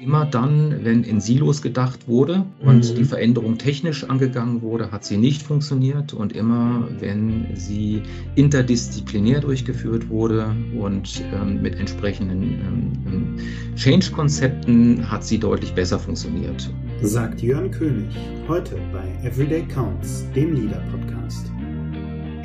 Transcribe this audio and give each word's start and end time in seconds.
Immer 0.00 0.26
dann, 0.26 0.84
wenn 0.84 1.02
in 1.02 1.20
Silos 1.20 1.60
gedacht 1.60 2.06
wurde 2.06 2.44
und 2.60 2.88
mhm. 2.88 2.94
die 2.94 3.04
Veränderung 3.04 3.58
technisch 3.58 4.04
angegangen 4.04 4.62
wurde, 4.62 4.92
hat 4.92 5.04
sie 5.04 5.16
nicht 5.16 5.42
funktioniert. 5.42 6.12
Und 6.12 6.32
immer, 6.32 6.88
wenn 7.00 7.48
sie 7.54 8.02
interdisziplinär 8.36 9.40
durchgeführt 9.40 10.08
wurde 10.08 10.54
und 10.78 11.24
ähm, 11.34 11.62
mit 11.62 11.80
entsprechenden 11.80 12.42
ähm, 12.42 13.36
Change-Konzepten, 13.74 15.10
hat 15.10 15.24
sie 15.24 15.38
deutlich 15.38 15.72
besser 15.74 15.98
funktioniert. 15.98 16.70
Sagt 17.02 17.42
Jörn 17.42 17.70
König 17.70 18.14
heute 18.46 18.76
bei 18.92 19.28
Everyday 19.28 19.62
Counts, 19.66 20.24
dem 20.34 20.54
Leader-Podcast. 20.54 21.17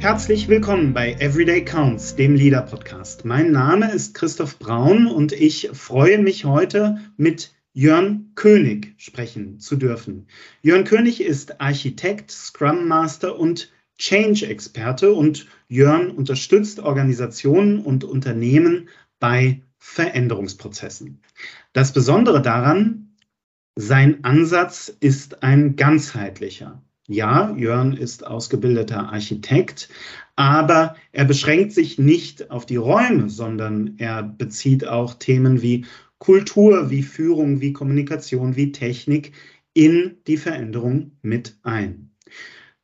Herzlich 0.04 0.50
willkommen 0.50 0.94
bei 0.94 1.14
Everyday 1.14 1.64
Counts, 1.64 2.18
dem 2.18 2.36
Leader 2.36 2.64
Podcast. 2.64 3.24
Mein 3.24 3.54
Name 3.54 3.90
ist 3.90 4.14
Christoph 4.14 4.60
Braun 4.60 5.08
und 5.08 5.32
ich 5.32 5.70
freue 5.72 6.18
mich 6.18 6.44
heute 6.44 6.98
mit 7.16 7.54
Jörn 7.72 8.30
König 8.36 8.96
sprechen 8.98 9.62
zu 9.62 9.78
dürfen. 9.78 10.28
Jörn 10.62 10.84
König 10.84 11.22
ist 11.22 11.62
Architekt, 11.62 12.32
Scrum 12.32 12.86
Master 12.86 13.40
und 13.40 13.72
Change-Experte 13.98 15.14
und 15.14 15.48
Jörn 15.70 16.12
unterstützt 16.12 16.82
Organisationen 16.82 17.80
und 17.80 18.04
Unternehmen 18.04 18.90
bei 19.22 19.62
Veränderungsprozessen. 19.78 21.22
Das 21.72 21.94
Besondere 21.94 22.42
daran, 22.42 23.16
sein 23.78 24.26
Ansatz 24.26 24.94
ist 25.00 25.44
ein 25.44 25.78
ganzheitlicher. 25.78 26.84
Ja, 27.08 27.54
Jörn 27.58 27.94
ist 27.98 28.26
ausgebildeter 28.26 29.12
Architekt, 29.12 29.90
aber 30.38 30.96
er 31.12 31.26
beschränkt 31.26 31.74
sich 31.74 32.00
nicht 32.00 32.50
auf 32.50 32.66
die 32.66 32.78
Räume, 32.78 33.30
sondern 33.30 33.96
er 33.98 34.24
bezieht 34.24 34.88
auch 34.88 35.16
Themen 35.16 35.62
wie 35.62 35.86
Kultur, 36.18 36.90
wie 36.90 37.04
Führung, 37.04 37.60
wie 37.60 37.74
Kommunikation, 37.74 38.56
wie 38.56 38.72
Technik 38.72 39.34
in 39.74 40.18
die 40.28 40.38
Veränderung 40.38 41.18
mit 41.22 41.58
ein. 41.64 42.12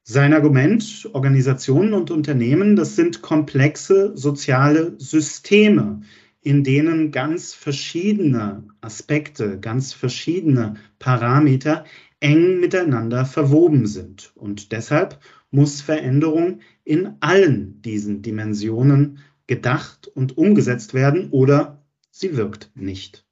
Sein 0.04 0.34
Argument, 0.34 1.10
Organisationen 1.14 1.94
und 1.94 2.12
Unternehmen, 2.12 2.76
das 2.76 2.98
sind 2.98 3.22
komplexe 3.22 4.12
soziale 4.18 4.96
Systeme, 4.98 6.02
in 6.42 6.64
denen 6.64 7.12
ganz 7.12 7.54
verschiedene 7.54 8.64
Aspekte, 8.82 9.60
ganz 9.60 9.94
verschiedene 9.94 10.76
Parameter 10.98 11.86
eng 12.20 12.60
miteinander 12.60 13.26
verwoben 13.26 13.88
sind. 13.88 14.32
Und 14.36 14.72
deshalb 14.72 15.20
muss 15.52 15.82
Veränderung 15.82 16.62
in 16.84 17.16
allen 17.20 17.82
diesen 17.82 18.22
Dimensionen 18.22 19.20
gedacht 19.48 20.08
und 20.08 20.38
umgesetzt 20.38 20.94
werden 20.94 21.30
oder 21.32 21.84
sie 22.12 22.38
wirkt 22.38 22.72
nicht. 22.76 23.26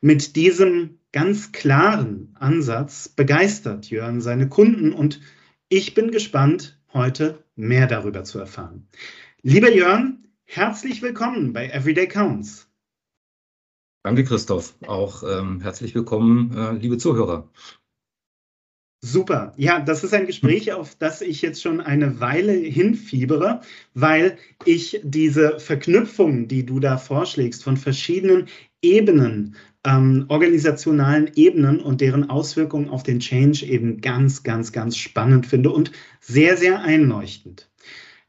Mit 0.00 0.36
diesem 0.36 0.98
ganz 1.12 1.52
klaren 1.52 2.34
Ansatz 2.38 3.08
begeistert 3.08 3.90
Jörn 3.90 4.20
seine 4.20 4.48
Kunden 4.48 4.92
und 4.92 5.20
ich 5.68 5.94
bin 5.94 6.10
gespannt, 6.10 6.80
heute 6.92 7.44
mehr 7.56 7.86
darüber 7.86 8.24
zu 8.24 8.38
erfahren. 8.38 8.88
Lieber 9.42 9.70
Jörn, 9.70 10.26
herzlich 10.44 11.02
willkommen 11.02 11.52
bei 11.52 11.68
Everyday 11.68 12.08
Counts. 12.08 12.68
Danke, 14.02 14.24
Christoph. 14.24 14.74
Auch 14.86 15.22
ähm, 15.22 15.60
herzlich 15.60 15.94
willkommen, 15.94 16.56
äh, 16.56 16.72
liebe 16.72 16.96
Zuhörer. 16.96 17.50
Super. 19.02 19.54
Ja, 19.56 19.80
das 19.80 20.04
ist 20.04 20.12
ein 20.12 20.26
Gespräch, 20.26 20.72
auf 20.74 20.94
das 20.94 21.22
ich 21.22 21.40
jetzt 21.40 21.62
schon 21.62 21.80
eine 21.80 22.20
Weile 22.20 22.52
hinfiebere, 22.52 23.62
weil 23.94 24.36
ich 24.66 25.00
diese 25.02 25.58
Verknüpfung, 25.58 26.48
die 26.48 26.66
du 26.66 26.80
da 26.80 26.98
vorschlägst, 26.98 27.64
von 27.64 27.78
verschiedenen 27.78 28.48
Ebenen, 28.82 29.56
ähm, 29.86 30.26
organisationalen 30.28 31.30
Ebenen 31.34 31.80
und 31.80 32.02
deren 32.02 32.28
Auswirkungen 32.28 32.90
auf 32.90 33.02
den 33.02 33.20
Change 33.20 33.64
eben 33.64 34.02
ganz, 34.02 34.42
ganz, 34.42 34.70
ganz 34.70 34.98
spannend 34.98 35.46
finde 35.46 35.70
und 35.70 35.92
sehr, 36.20 36.58
sehr 36.58 36.82
einleuchtend. 36.82 37.70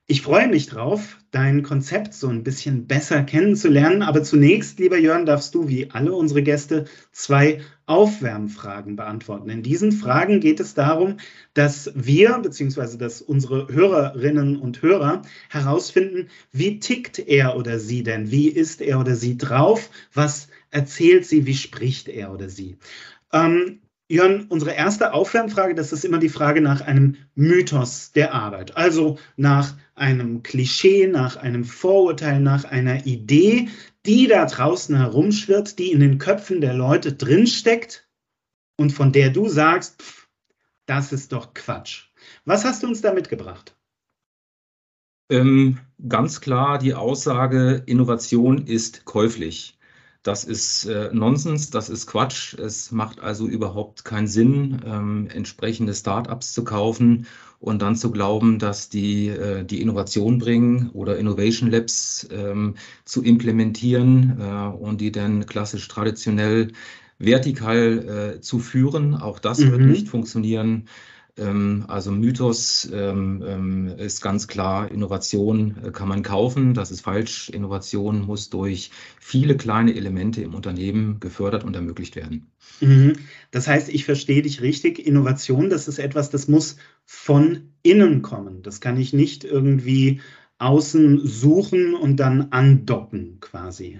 Ich 0.07 0.21
freue 0.21 0.47
mich 0.47 0.67
drauf, 0.67 1.17
dein 1.31 1.63
Konzept 1.63 2.13
so 2.13 2.27
ein 2.27 2.43
bisschen 2.43 2.85
besser 2.85 3.23
kennenzulernen. 3.23 4.01
Aber 4.01 4.23
zunächst, 4.23 4.79
lieber 4.79 4.97
Jörn, 4.97 5.25
darfst 5.25 5.55
du 5.55 5.69
wie 5.69 5.89
alle 5.89 6.13
unsere 6.13 6.43
Gäste 6.43 6.85
zwei 7.13 7.61
Aufwärmfragen 7.91 8.95
beantworten. 8.95 9.49
In 9.49 9.63
diesen 9.63 9.91
Fragen 9.91 10.39
geht 10.39 10.61
es 10.61 10.73
darum, 10.73 11.17
dass 11.53 11.91
wir 11.93 12.39
bzw. 12.39 12.97
dass 12.97 13.21
unsere 13.21 13.67
Hörerinnen 13.67 14.55
und 14.55 14.81
Hörer 14.81 15.23
herausfinden, 15.49 16.29
wie 16.53 16.79
tickt 16.79 17.19
er 17.19 17.57
oder 17.57 17.79
sie 17.79 18.03
denn? 18.03 18.31
Wie 18.31 18.47
ist 18.47 18.79
er 18.79 18.97
oder 18.97 19.15
sie 19.15 19.37
drauf? 19.37 19.89
Was 20.13 20.47
erzählt 20.69 21.25
sie? 21.25 21.45
Wie 21.45 21.53
spricht 21.53 22.07
er 22.07 22.31
oder 22.31 22.47
sie? 22.47 22.77
Ähm, 23.33 23.81
Jörn, 24.11 24.47
unsere 24.49 24.73
erste 24.73 25.13
Aufwärmfrage, 25.13 25.73
das 25.73 25.93
ist 25.93 26.03
immer 26.03 26.17
die 26.17 26.27
Frage 26.27 26.59
nach 26.59 26.81
einem 26.81 27.15
Mythos 27.35 28.11
der 28.11 28.33
Arbeit. 28.33 28.75
Also 28.75 29.17
nach 29.37 29.73
einem 29.95 30.43
Klischee, 30.43 31.07
nach 31.07 31.37
einem 31.37 31.63
Vorurteil, 31.63 32.41
nach 32.41 32.65
einer 32.65 33.05
Idee, 33.05 33.69
die 34.05 34.27
da 34.27 34.45
draußen 34.45 34.97
herumschwirrt, 34.97 35.79
die 35.79 35.93
in 35.93 36.01
den 36.01 36.17
Köpfen 36.17 36.59
der 36.59 36.73
Leute 36.73 37.13
drinsteckt 37.13 38.09
und 38.75 38.91
von 38.91 39.13
der 39.13 39.29
du 39.29 39.47
sagst, 39.47 40.01
pff, 40.01 40.27
das 40.85 41.13
ist 41.13 41.31
doch 41.31 41.53
Quatsch. 41.53 42.07
Was 42.43 42.65
hast 42.65 42.83
du 42.83 42.87
uns 42.87 42.99
da 42.99 43.13
mitgebracht? 43.13 43.77
Ähm, 45.29 45.79
ganz 46.09 46.41
klar 46.41 46.79
die 46.79 46.95
Aussage, 46.95 47.83
Innovation 47.85 48.67
ist 48.67 49.05
käuflich. 49.05 49.79
Das 50.23 50.43
ist 50.43 50.85
äh, 50.85 51.09
Nonsens, 51.11 51.71
das 51.71 51.89
ist 51.89 52.05
Quatsch. 52.05 52.53
Es 52.53 52.91
macht 52.91 53.19
also 53.21 53.47
überhaupt 53.47 54.05
keinen 54.05 54.27
Sinn, 54.27 54.81
ähm, 54.85 55.27
entsprechende 55.33 55.95
Startups 55.95 56.53
zu 56.53 56.63
kaufen 56.63 57.25
und 57.59 57.81
dann 57.81 57.95
zu 57.95 58.11
glauben, 58.11 58.59
dass 58.59 58.89
die 58.89 59.29
äh, 59.29 59.63
die 59.63 59.81
Innovation 59.81 60.37
bringen 60.37 60.91
oder 60.93 61.17
Innovation 61.17 61.71
Labs 61.71 62.27
ähm, 62.31 62.75
zu 63.03 63.23
implementieren 63.23 64.37
äh, 64.39 64.67
und 64.67 65.01
die 65.01 65.11
dann 65.11 65.47
klassisch 65.47 65.87
traditionell 65.87 66.71
vertikal 67.17 68.35
äh, 68.37 68.41
zu 68.41 68.59
führen. 68.59 69.15
Auch 69.15 69.39
das 69.39 69.59
mhm. 69.59 69.71
wird 69.71 69.81
nicht 69.81 70.07
funktionieren. 70.07 70.87
Ähm, 71.41 71.85
also 71.87 72.11
Mythos 72.11 72.89
ähm, 72.93 73.43
ähm, 73.45 73.87
ist 73.97 74.21
ganz 74.21 74.47
klar, 74.47 74.91
Innovation 74.91 75.75
äh, 75.83 75.91
kann 75.91 76.07
man 76.07 76.21
kaufen, 76.21 76.73
das 76.73 76.91
ist 76.91 77.01
falsch. 77.01 77.49
Innovation 77.49 78.21
muss 78.21 78.49
durch 78.49 78.91
viele 79.19 79.57
kleine 79.57 79.95
Elemente 79.95 80.41
im 80.41 80.53
Unternehmen 80.53 81.19
gefördert 81.19 81.63
und 81.63 81.75
ermöglicht 81.75 82.15
werden. 82.15 82.51
Mhm. 82.79 83.13
Das 83.49 83.67
heißt, 83.67 83.89
ich 83.89 84.05
verstehe 84.05 84.43
dich 84.43 84.61
richtig, 84.61 85.05
Innovation, 85.05 85.69
das 85.69 85.87
ist 85.87 85.99
etwas, 85.99 86.29
das 86.29 86.47
muss 86.47 86.77
von 87.05 87.73
innen 87.81 88.21
kommen. 88.21 88.61
Das 88.61 88.79
kann 88.79 88.97
ich 88.97 89.11
nicht 89.11 89.43
irgendwie 89.43 90.21
außen 90.59 91.25
suchen 91.25 91.95
und 91.95 92.17
dann 92.17 92.51
andocken 92.51 93.39
quasi. 93.39 93.99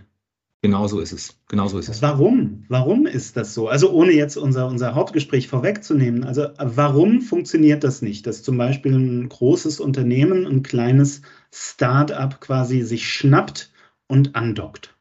Genau 0.63 0.85
so 0.85 0.99
ist 0.99 1.11
es. 1.11 1.39
Genau 1.47 1.67
so 1.67 1.79
ist 1.79 1.89
es. 1.89 2.03
Warum? 2.03 2.65
Warum 2.67 3.07
ist 3.07 3.35
das 3.35 3.55
so? 3.55 3.67
Also 3.67 3.91
ohne 3.91 4.11
jetzt 4.11 4.37
unser, 4.37 4.67
unser 4.67 4.93
Hauptgespräch 4.93 5.47
vorwegzunehmen. 5.47 6.23
Also 6.23 6.49
warum 6.59 7.21
funktioniert 7.21 7.83
das 7.83 8.03
nicht, 8.03 8.27
dass 8.27 8.43
zum 8.43 8.57
Beispiel 8.57 8.93
ein 8.93 9.27
großes 9.27 9.79
Unternehmen, 9.79 10.45
ein 10.45 10.61
kleines 10.61 11.23
Start-up 11.51 12.41
quasi 12.41 12.81
sich 12.81 13.11
schnappt 13.11 13.71
und 14.07 14.35
andockt? 14.35 14.95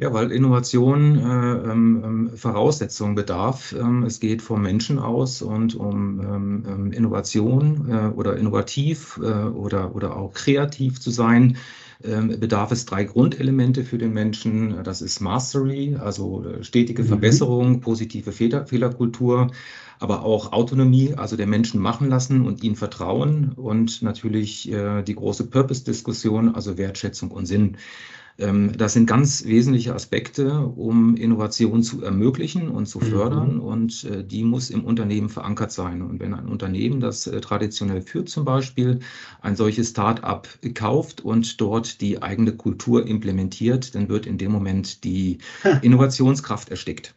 Ja, 0.00 0.12
weil 0.12 0.32
Innovation 0.32 1.16
äh, 1.16 1.70
ähm, 1.70 2.02
ähm 2.04 2.30
Voraussetzungen 2.36 3.14
bedarf. 3.14 3.72
Ähm, 3.78 4.02
es 4.02 4.18
geht 4.18 4.42
vom 4.42 4.62
Menschen 4.62 4.98
aus 4.98 5.40
und 5.40 5.76
um 5.76 6.20
ähm, 6.20 6.64
ähm 6.66 6.92
Innovation 6.92 7.88
äh, 7.88 8.08
oder 8.08 8.36
innovativ 8.36 9.20
äh, 9.22 9.44
oder, 9.44 9.94
oder 9.94 10.16
auch 10.16 10.32
kreativ 10.32 11.00
zu 11.00 11.10
sein 11.10 11.58
bedarf 12.02 12.72
es 12.72 12.86
drei 12.86 13.04
Grundelemente 13.04 13.84
für 13.84 13.98
den 13.98 14.12
Menschen. 14.12 14.82
Das 14.84 15.02
ist 15.02 15.20
Mastery, 15.20 15.96
also 16.00 16.44
äh, 16.44 16.64
stetige 16.64 17.02
mhm. 17.02 17.08
Verbesserung, 17.08 17.80
positive 17.80 18.32
Fehler, 18.32 18.66
Fehlerkultur, 18.66 19.50
aber 19.98 20.24
auch 20.24 20.52
Autonomie, 20.52 21.14
also 21.14 21.36
der 21.36 21.46
Menschen 21.46 21.80
machen 21.80 22.08
lassen 22.08 22.46
und 22.46 22.62
ihnen 22.62 22.76
vertrauen 22.76 23.52
und 23.54 24.00
natürlich 24.02 24.70
äh, 24.72 25.02
die 25.02 25.14
große 25.14 25.46
Purpose-Diskussion, 25.48 26.54
also 26.54 26.78
Wertschätzung 26.78 27.30
und 27.30 27.46
Sinn. 27.46 27.76
Ähm, 28.40 28.72
das 28.76 28.94
sind 28.94 29.06
ganz 29.06 29.44
wesentliche 29.44 29.94
Aspekte, 29.94 30.60
um 30.60 31.16
Innovation 31.16 31.82
zu 31.82 32.02
ermöglichen 32.02 32.68
und 32.68 32.86
zu 32.86 33.00
fördern. 33.00 33.54
Mhm. 33.54 33.60
Und 33.60 34.04
äh, 34.04 34.24
die 34.24 34.44
muss 34.44 34.70
im 34.70 34.84
Unternehmen 34.84 35.28
verankert 35.28 35.72
sein. 35.72 36.02
Und 36.02 36.20
wenn 36.20 36.34
ein 36.34 36.46
Unternehmen, 36.46 37.00
das 37.00 37.26
äh, 37.26 37.40
traditionell 37.40 38.02
führt, 38.02 38.28
zum 38.28 38.44
Beispiel 38.44 39.00
ein 39.40 39.56
solches 39.56 39.90
Start-up 39.90 40.48
kauft 40.74 41.20
und 41.20 41.60
dort 41.60 42.00
die 42.00 42.22
eigene 42.22 42.52
Kultur 42.52 43.06
implementiert, 43.06 43.94
dann 43.94 44.08
wird 44.08 44.26
in 44.26 44.38
dem 44.38 44.52
Moment 44.52 45.04
die 45.04 45.38
Innovationskraft 45.82 46.70
erstickt. 46.70 47.14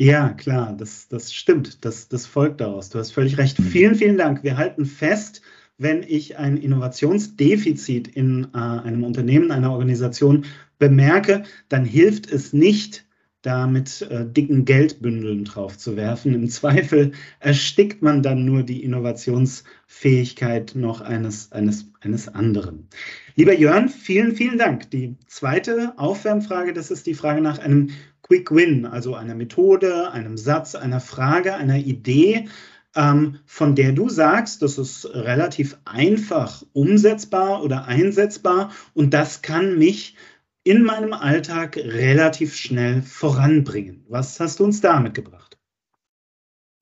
Ja, 0.00 0.30
klar, 0.30 0.74
das, 0.76 1.08
das 1.08 1.32
stimmt. 1.32 1.84
Das, 1.84 2.08
das 2.08 2.26
folgt 2.26 2.60
daraus. 2.60 2.88
Du 2.88 2.98
hast 2.98 3.12
völlig 3.12 3.38
recht. 3.38 3.58
Mhm. 3.58 3.64
Vielen, 3.64 3.94
vielen 3.94 4.16
Dank. 4.16 4.42
Wir 4.42 4.56
halten 4.56 4.86
fest, 4.86 5.42
wenn 5.82 6.02
ich 6.02 6.38
ein 6.38 6.56
Innovationsdefizit 6.56 8.08
in 8.08 8.48
äh, 8.54 8.58
einem 8.58 9.04
Unternehmen, 9.04 9.50
einer 9.50 9.72
Organisation 9.72 10.44
bemerke, 10.78 11.42
dann 11.68 11.84
hilft 11.84 12.30
es 12.30 12.52
nicht, 12.52 13.04
da 13.42 13.66
mit 13.66 14.02
äh, 14.02 14.24
dicken 14.24 14.64
Geldbündeln 14.64 15.44
drauf 15.44 15.76
zu 15.76 15.96
werfen. 15.96 16.32
Im 16.34 16.48
Zweifel 16.48 17.12
erstickt 17.40 18.00
man 18.00 18.22
dann 18.22 18.44
nur 18.44 18.62
die 18.62 18.82
Innovationsfähigkeit 18.84 20.72
noch 20.76 21.00
eines, 21.00 21.50
eines, 21.50 21.86
eines 22.00 22.28
anderen. 22.28 22.86
Lieber 23.34 23.52
Jörn, 23.52 23.88
vielen, 23.88 24.36
vielen 24.36 24.58
Dank. 24.58 24.90
Die 24.90 25.16
zweite 25.26 25.92
Aufwärmfrage, 25.96 26.72
das 26.72 26.90
ist 26.90 27.06
die 27.06 27.14
Frage 27.14 27.40
nach 27.40 27.58
einem 27.58 27.90
Quick 28.22 28.54
Win, 28.54 28.86
also 28.86 29.16
einer 29.16 29.34
Methode, 29.34 30.12
einem 30.12 30.36
Satz, 30.36 30.76
einer 30.76 31.00
Frage, 31.00 31.54
einer 31.54 31.78
Idee, 31.78 32.46
ähm, 32.94 33.38
von 33.46 33.74
der 33.74 33.92
du 33.92 34.08
sagst, 34.08 34.62
das 34.62 34.78
ist 34.78 35.06
relativ 35.06 35.78
einfach 35.84 36.62
umsetzbar 36.72 37.62
oder 37.62 37.86
einsetzbar 37.86 38.70
und 38.94 39.14
das 39.14 39.42
kann 39.42 39.78
mich 39.78 40.16
in 40.64 40.84
meinem 40.84 41.12
Alltag 41.12 41.76
relativ 41.76 42.54
schnell 42.54 43.02
voranbringen. 43.02 44.04
Was 44.08 44.38
hast 44.38 44.60
du 44.60 44.64
uns 44.64 44.80
da 44.80 45.00
mitgebracht? 45.00 45.58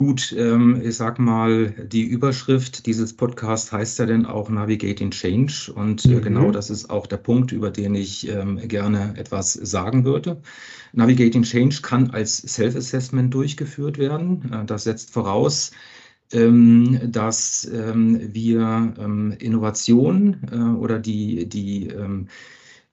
Gut, 0.00 0.34
ähm, 0.34 0.80
ich 0.82 0.96
sag 0.96 1.18
mal, 1.18 1.72
die 1.72 2.04
Überschrift 2.04 2.86
dieses 2.86 3.14
Podcasts 3.14 3.70
heißt 3.70 3.98
ja 3.98 4.06
dann 4.06 4.24
auch 4.24 4.48
Navigating 4.48 5.10
Change 5.10 5.70
und 5.74 6.06
äh, 6.06 6.08
mhm. 6.08 6.22
genau 6.22 6.50
das 6.50 6.70
ist 6.70 6.88
auch 6.88 7.06
der 7.06 7.18
Punkt, 7.18 7.52
über 7.52 7.70
den 7.70 7.94
ich 7.94 8.26
ähm, 8.26 8.56
gerne 8.66 9.12
etwas 9.18 9.52
sagen 9.52 10.06
würde. 10.06 10.40
Navigating 10.94 11.42
Change 11.42 11.82
kann 11.82 12.12
als 12.12 12.38
Self-Assessment 12.38 13.34
durchgeführt 13.34 13.98
werden. 13.98 14.50
Äh, 14.50 14.64
das 14.64 14.84
setzt 14.84 15.12
voraus, 15.12 15.70
dass 16.32 17.64
ähm, 17.72 18.32
wir 18.32 18.94
ähm, 18.98 19.34
Innovation 19.38 20.36
äh, 20.50 20.56
oder 20.78 20.98
die, 20.98 21.48
die 21.48 21.88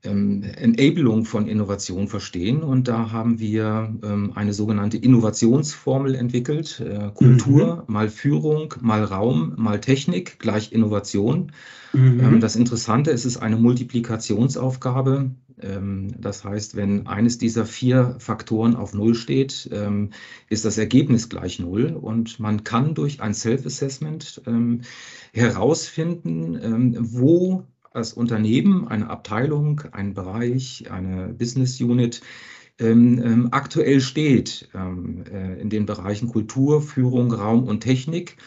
ähm, 0.04 0.44
Enabling 0.44 1.26
von 1.26 1.48
Innovation 1.48 2.08
verstehen. 2.08 2.62
Und 2.62 2.88
da 2.88 3.12
haben 3.12 3.40
wir 3.40 3.96
ähm, 4.04 4.34
eine 4.36 4.54
sogenannte 4.54 4.98
Innovationsformel 4.98 6.16
entwickelt. 6.16 6.80
Äh, 6.80 7.12
Kultur 7.14 7.84
mhm. 7.88 7.94
mal 7.94 8.10
Führung, 8.10 8.74
mal 8.82 9.04
Raum, 9.04 9.54
mal 9.58 9.80
Technik 9.80 10.40
gleich 10.40 10.72
Innovation. 10.72 11.52
Mhm. 11.94 12.20
Ähm, 12.20 12.40
das 12.40 12.56
Interessante 12.56 13.12
ist, 13.12 13.26
es 13.26 13.36
ist 13.36 13.42
eine 13.42 13.58
Multiplikationsaufgabe. 13.58 15.32
Ähm, 15.60 16.10
das 16.20 16.44
heißt, 16.44 16.76
wenn 16.76 17.08
eines 17.08 17.40
dieser 17.40 17.66
vier 17.66 18.16
Faktoren 18.20 18.76
auf 18.76 18.94
Null 18.94 19.16
steht, 19.16 19.70
ähm, 19.74 20.12
ist 20.50 20.66
das 20.66 20.78
Ergebnis 20.78 21.30
gleich 21.30 21.60
Null. 21.60 21.98
Und 22.00 22.40
man 22.40 22.64
kann 22.64 22.94
durch 22.94 23.22
ein 23.22 23.34
Self-Assessment 23.34 24.44
ähm, 24.46 24.82
herausfinden, 25.34 26.96
wo 27.00 27.66
das 27.98 28.14
Unternehmen, 28.14 28.88
eine 28.88 29.10
Abteilung, 29.10 29.82
ein 29.92 30.14
Bereich, 30.14 30.92
eine 30.92 31.34
Business 31.34 31.82
Unit 31.82 32.22
ähm, 32.80 33.20
ähm, 33.24 33.48
aktuell 33.52 34.02
steht 34.02 34.70
ähm, 34.76 35.24
äh, 35.34 35.60
in 35.60 35.72
den 35.72 35.88
Bereichen 35.88 36.30
Kultur, 36.30 36.82
Führung, 36.84 37.34
Raum 37.34 37.64
und 37.64 37.82
Technik 37.82 38.38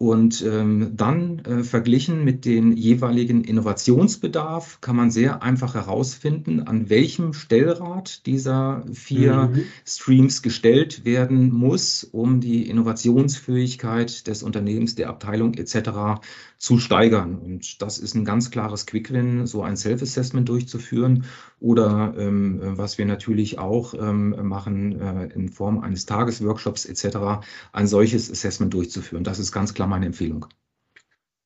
und 0.00 0.44
ähm, 0.46 0.92
dann 0.94 1.40
äh, 1.40 1.64
verglichen 1.64 2.24
mit 2.24 2.44
den 2.44 2.76
jeweiligen 2.76 3.42
Innovationsbedarf 3.42 4.80
kann 4.80 4.94
man 4.94 5.10
sehr 5.10 5.42
einfach 5.42 5.74
herausfinden, 5.74 6.60
an 6.60 6.88
welchem 6.88 7.32
Stellrad 7.32 8.24
dieser 8.24 8.84
vier 8.92 9.48
mhm. 9.48 9.62
Streams 9.84 10.42
gestellt 10.42 11.04
werden 11.04 11.52
muss, 11.52 12.04
um 12.04 12.40
die 12.40 12.70
Innovationsfähigkeit 12.70 14.28
des 14.28 14.44
Unternehmens, 14.44 14.94
der 14.94 15.08
Abteilung 15.08 15.54
etc. 15.54 16.20
zu 16.58 16.78
steigern. 16.78 17.34
Und 17.34 17.82
das 17.82 17.98
ist 17.98 18.14
ein 18.14 18.24
ganz 18.24 18.52
klares 18.52 18.86
Quick-Win, 18.86 19.48
so 19.48 19.62
ein 19.64 19.76
Self-Assessment 19.76 20.48
durchzuführen 20.48 21.24
oder 21.58 22.14
ähm, 22.16 22.60
was 22.62 22.98
wir 22.98 23.04
natürlich 23.06 23.58
auch 23.58 23.94
ähm, 23.94 24.46
machen 24.46 25.00
äh, 25.00 25.24
in 25.34 25.48
Form 25.48 25.80
eines 25.80 26.06
Tagesworkshops 26.06 26.84
etc. 26.84 27.42
ein 27.72 27.88
solches 27.88 28.30
Assessment 28.30 28.72
durchzuführen. 28.74 29.24
Das 29.24 29.40
ist 29.40 29.50
ganz 29.50 29.74
klar 29.74 29.87
meine 29.88 30.06
Empfehlung. 30.06 30.46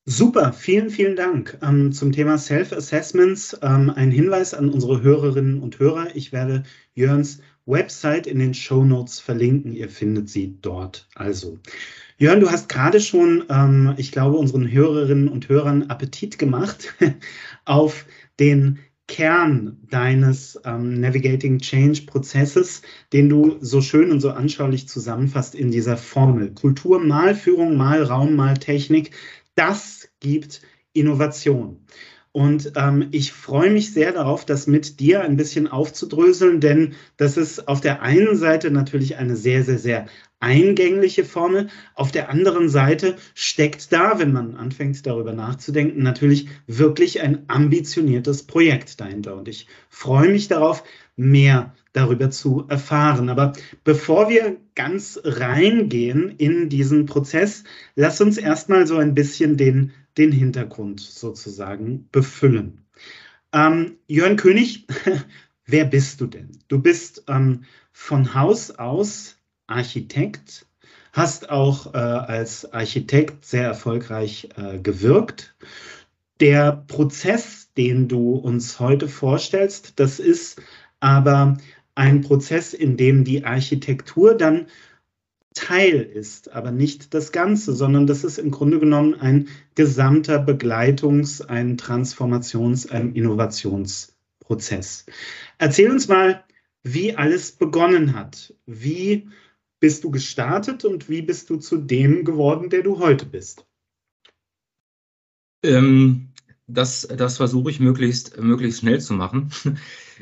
Super, 0.05 0.51
vielen, 0.51 0.89
vielen 0.89 1.15
Dank. 1.15 1.57
Ähm, 1.61 1.93
zum 1.93 2.11
Thema 2.11 2.37
Self-Assessments 2.37 3.57
ähm, 3.61 3.89
ein 3.89 4.11
Hinweis 4.11 4.53
an 4.53 4.69
unsere 4.69 5.01
Hörerinnen 5.01 5.61
und 5.61 5.79
Hörer. 5.79 6.13
Ich 6.15 6.33
werde 6.33 6.63
Jörns 6.93 7.39
Website 7.65 8.27
in 8.27 8.39
den 8.39 8.53
Show 8.53 8.83
Notes 8.83 9.21
verlinken. 9.21 9.71
Ihr 9.71 9.87
findet 9.87 10.29
sie 10.29 10.57
dort. 10.61 11.07
Also, 11.15 11.57
Jörn, 12.17 12.41
du 12.41 12.51
hast 12.51 12.67
gerade 12.67 12.99
schon, 12.99 13.45
ähm, 13.49 13.93
ich 13.95 14.11
glaube, 14.11 14.37
unseren 14.37 14.69
Hörerinnen 14.69 15.29
und 15.29 15.47
Hörern 15.47 15.83
Appetit 15.83 16.37
gemacht 16.37 16.93
auf 17.65 18.05
den 18.41 18.79
Kern 19.07 19.77
deines 19.89 20.59
ähm, 20.65 20.99
Navigating 20.99 21.59
Change 21.59 22.03
Prozesses, 22.03 22.81
den 23.11 23.29
du 23.29 23.57
so 23.59 23.81
schön 23.81 24.11
und 24.11 24.21
so 24.21 24.31
anschaulich 24.31 24.87
zusammenfasst 24.87 25.55
in 25.55 25.71
dieser 25.71 25.97
Formel. 25.97 26.53
Kultur 26.53 26.99
mal 26.99 27.35
Führung, 27.35 27.75
mal 27.75 28.03
Raum, 28.03 28.35
mal 28.35 28.55
Technik. 28.55 29.11
Das 29.55 30.09
gibt 30.19 30.61
Innovation. 30.93 31.85
Und 32.31 32.73
ähm, 32.75 33.09
ich 33.11 33.31
freue 33.31 33.69
mich 33.69 33.93
sehr 33.93 34.11
darauf, 34.11 34.43
das 34.43 34.65
mit 34.65 34.99
dir 34.99 35.21
ein 35.21 35.37
bisschen 35.37 35.67
aufzudröseln, 35.67 36.59
denn 36.61 36.95
das 37.15 37.37
ist 37.37 37.67
auf 37.67 37.79
der 37.79 38.01
einen 38.01 38.35
Seite 38.35 38.71
natürlich 38.71 39.17
eine 39.17 39.35
sehr, 39.35 39.63
sehr, 39.63 39.77
sehr 39.77 40.07
eingängliche 40.43 41.25
Formel. 41.25 41.69
Auf 41.95 42.11
der 42.11 42.29
anderen 42.29 42.69
Seite 42.69 43.15
steckt 43.33 43.91
da, 43.91 44.19
wenn 44.19 44.31
man 44.31 44.55
anfängt 44.55 45.05
darüber 45.07 45.33
nachzudenken, 45.33 46.03
natürlich 46.03 46.49
wirklich 46.67 47.21
ein 47.21 47.45
ambitioniertes 47.47 48.43
Projekt 48.43 48.99
dahinter. 49.01 49.35
Und 49.35 49.47
ich 49.47 49.67
freue 49.89 50.29
mich 50.29 50.47
darauf, 50.47 50.83
mehr 51.15 51.73
darüber 51.93 52.29
zu 52.29 52.65
erfahren. 52.67 53.29
Aber 53.29 53.53
bevor 53.83 54.29
wir 54.29 54.57
ganz 54.75 55.19
reingehen 55.23 56.29
in 56.37 56.69
diesen 56.69 57.05
Prozess, 57.05 57.63
lass 57.95 58.19
uns 58.21 58.37
erstmal 58.37 58.85
so 58.85 58.97
ein 58.97 59.15
bisschen 59.15 59.57
den 59.57 59.93
den 60.17 60.31
Hintergrund 60.31 60.99
sozusagen 60.99 62.07
befüllen. 62.11 62.85
Ähm, 63.51 63.97
Jörn 64.07 64.35
König, 64.35 64.87
wer 65.65 65.85
bist 65.85 66.21
du 66.21 66.27
denn? 66.27 66.51
Du 66.67 66.79
bist 66.79 67.23
ähm, 67.27 67.63
von 67.91 68.33
Haus 68.33 68.71
aus 68.71 69.37
Architekt, 69.73 70.65
hast 71.11 71.49
auch 71.49 71.93
äh, 71.93 71.97
als 71.97 72.71
Architekt 72.71 73.45
sehr 73.45 73.65
erfolgreich 73.65 74.49
äh, 74.55 74.79
gewirkt. 74.79 75.55
Der 76.39 76.83
Prozess, 76.87 77.71
den 77.77 78.07
du 78.07 78.35
uns 78.35 78.79
heute 78.79 79.07
vorstellst, 79.07 79.99
das 79.99 80.19
ist 80.19 80.61
aber 80.99 81.57
ein 81.95 82.21
Prozess, 82.21 82.73
in 82.73 82.97
dem 82.97 83.23
die 83.23 83.45
Architektur 83.45 84.35
dann 84.35 84.67
Teil 85.53 86.01
ist, 86.01 86.51
aber 86.51 86.71
nicht 86.71 87.13
das 87.13 87.31
Ganze, 87.31 87.73
sondern 87.73 88.07
das 88.07 88.23
ist 88.23 88.39
im 88.39 88.49
Grunde 88.49 88.79
genommen 88.79 89.13
ein 89.13 89.47
gesamter 89.75 90.39
Begleitungs-, 90.39 91.41
ein 91.47 91.77
Transformations-, 91.77 92.89
ein 92.89 93.13
Innovationsprozess. 93.13 95.05
Erzähl 95.59 95.91
uns 95.91 96.07
mal, 96.07 96.43
wie 96.83 97.15
alles 97.15 97.51
begonnen 97.51 98.15
hat. 98.15 98.53
Wie 98.65 99.29
bist 99.83 100.05
du 100.05 100.11
gestartet 100.11 100.85
und 100.85 101.09
wie 101.09 101.21
bist 101.21 101.49
du 101.49 101.57
zu 101.57 101.75
dem 101.75 102.23
geworden, 102.23 102.69
der 102.69 102.83
du 102.83 102.99
heute 102.99 103.25
bist? 103.25 103.65
Ähm, 105.61 106.29
das, 106.67 107.05
das 107.05 107.35
versuche 107.35 107.69
ich 107.69 107.81
möglichst, 107.81 108.41
möglichst 108.41 108.79
schnell 108.79 109.01
zu 109.01 109.13
machen. 109.13 109.51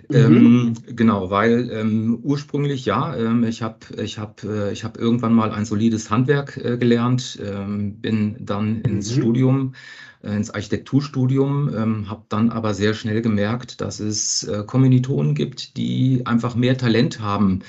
Mhm. 0.09 0.15
ähm, 0.15 0.73
genau, 0.87 1.29
weil 1.29 1.69
ähm, 1.69 2.21
ursprünglich 2.23 2.85
ja, 2.85 3.15
ähm, 3.15 3.43
ich 3.43 3.61
habe 3.61 3.79
ich 4.01 4.17
hab, 4.17 4.43
äh, 4.43 4.71
ich 4.71 4.83
hab 4.83 4.97
irgendwann 4.97 5.33
mal 5.33 5.51
ein 5.51 5.65
solides 5.65 6.09
Handwerk 6.09 6.57
äh, 6.57 6.77
gelernt, 6.77 7.37
ähm, 7.45 7.97
bin 8.01 8.37
dann 8.39 8.81
ins 8.81 9.11
mhm. 9.11 9.21
Studium, 9.21 9.75
äh, 10.23 10.35
ins 10.35 10.49
Architekturstudium, 10.49 11.69
ähm, 11.75 12.09
habe 12.09 12.23
dann 12.29 12.49
aber 12.49 12.73
sehr 12.73 12.95
schnell 12.95 13.21
gemerkt, 13.21 13.79
dass 13.79 13.99
es 13.99 14.43
äh, 14.43 14.63
Kommilitonen 14.65 15.35
gibt, 15.35 15.77
die 15.77 16.23
einfach 16.25 16.55
mehr 16.55 16.79
Talent 16.79 17.19
haben 17.19 17.61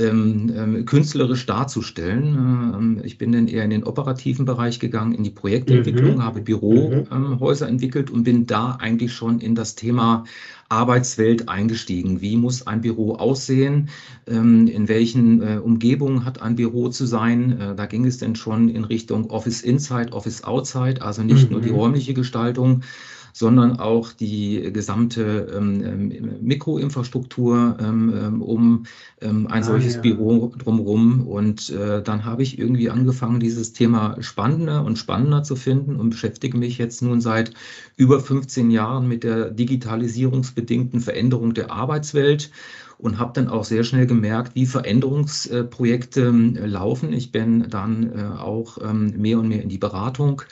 ähm, 0.00 0.52
ähm, 0.56 0.84
künstlerisch 0.86 1.46
darzustellen. 1.46 2.34
Ähm, 2.34 3.00
ich 3.04 3.18
bin 3.18 3.32
dann 3.32 3.48
eher 3.48 3.64
in 3.64 3.70
den 3.70 3.84
operativen 3.84 4.44
Bereich 4.44 4.80
gegangen, 4.80 5.14
in 5.14 5.24
die 5.24 5.30
Projektentwicklung, 5.30 6.16
mhm. 6.16 6.24
habe 6.24 6.40
Bürohäuser 6.40 7.66
mhm. 7.66 7.72
entwickelt 7.72 8.10
und 8.10 8.24
bin 8.24 8.46
da 8.46 8.76
eigentlich 8.80 9.12
schon 9.12 9.40
in 9.40 9.54
das 9.54 9.74
Thema 9.74 10.24
Arbeitswelt 10.70 11.48
eingestiegen. 11.48 12.20
Wie 12.20 12.36
muss 12.36 12.66
ein 12.66 12.80
Büro 12.80 13.14
aussehen? 13.14 13.88
Ähm, 14.28 14.68
in 14.68 14.88
welchen 14.88 15.42
äh, 15.42 15.58
Umgebungen 15.58 16.24
hat 16.24 16.40
ein 16.40 16.54
Büro 16.54 16.88
zu 16.88 17.06
sein? 17.06 17.60
Äh, 17.60 17.74
da 17.74 17.86
ging 17.86 18.06
es 18.06 18.18
dann 18.18 18.36
schon 18.36 18.68
in 18.68 18.84
Richtung 18.84 19.30
Office 19.30 19.62
Inside, 19.62 20.12
Office 20.12 20.44
Outside, 20.44 21.02
also 21.02 21.22
nicht 21.22 21.46
mhm. 21.46 21.52
nur 21.52 21.60
die 21.60 21.70
mhm. 21.70 21.76
räumliche 21.76 22.14
Gestaltung, 22.14 22.82
sondern 23.32 23.78
auch 23.78 24.12
die 24.12 24.70
gesamte 24.72 25.52
ähm, 25.54 25.84
ähm 25.84 26.36
Mikroinfrastruktur 26.40 27.76
ähm, 27.80 28.42
um 28.42 28.84
ähm, 29.20 29.46
ein 29.46 29.62
ah, 29.62 29.64
solches 29.64 29.96
ja. 29.96 30.00
Büro 30.00 30.52
drumherum. 30.56 31.26
Und 31.26 31.70
äh, 31.70 32.02
dann 32.02 32.24
habe 32.24 32.42
ich 32.42 32.58
irgendwie 32.58 32.90
angefangen, 32.90 33.40
dieses 33.40 33.72
Thema 33.72 34.16
spannender 34.20 34.84
und 34.84 34.98
spannender 34.98 35.42
zu 35.42 35.56
finden 35.56 35.96
und 35.96 36.10
beschäftige 36.10 36.56
mich 36.56 36.78
jetzt 36.78 37.02
nun 37.02 37.20
seit 37.20 37.52
über 37.96 38.20
15 38.20 38.70
Jahren 38.70 39.08
mit 39.08 39.24
der 39.24 39.50
digitalisierungsbedingten 39.50 41.00
Veränderung 41.00 41.54
der 41.54 41.70
Arbeitswelt 41.70 42.50
und 42.98 43.18
habe 43.18 43.32
dann 43.34 43.48
auch 43.48 43.64
sehr 43.64 43.84
schnell 43.84 44.06
gemerkt, 44.06 44.54
wie 44.54 44.66
Veränderungsprojekte 44.66 46.20
äh, 46.28 46.66
laufen. 46.66 47.12
Ich 47.12 47.32
bin 47.32 47.68
dann 47.68 48.12
äh, 48.12 48.38
auch 48.38 48.78
mehr 48.92 49.38
und 49.38 49.48
mehr 49.48 49.62
in 49.62 49.68
die 49.68 49.78
Beratung 49.78 50.42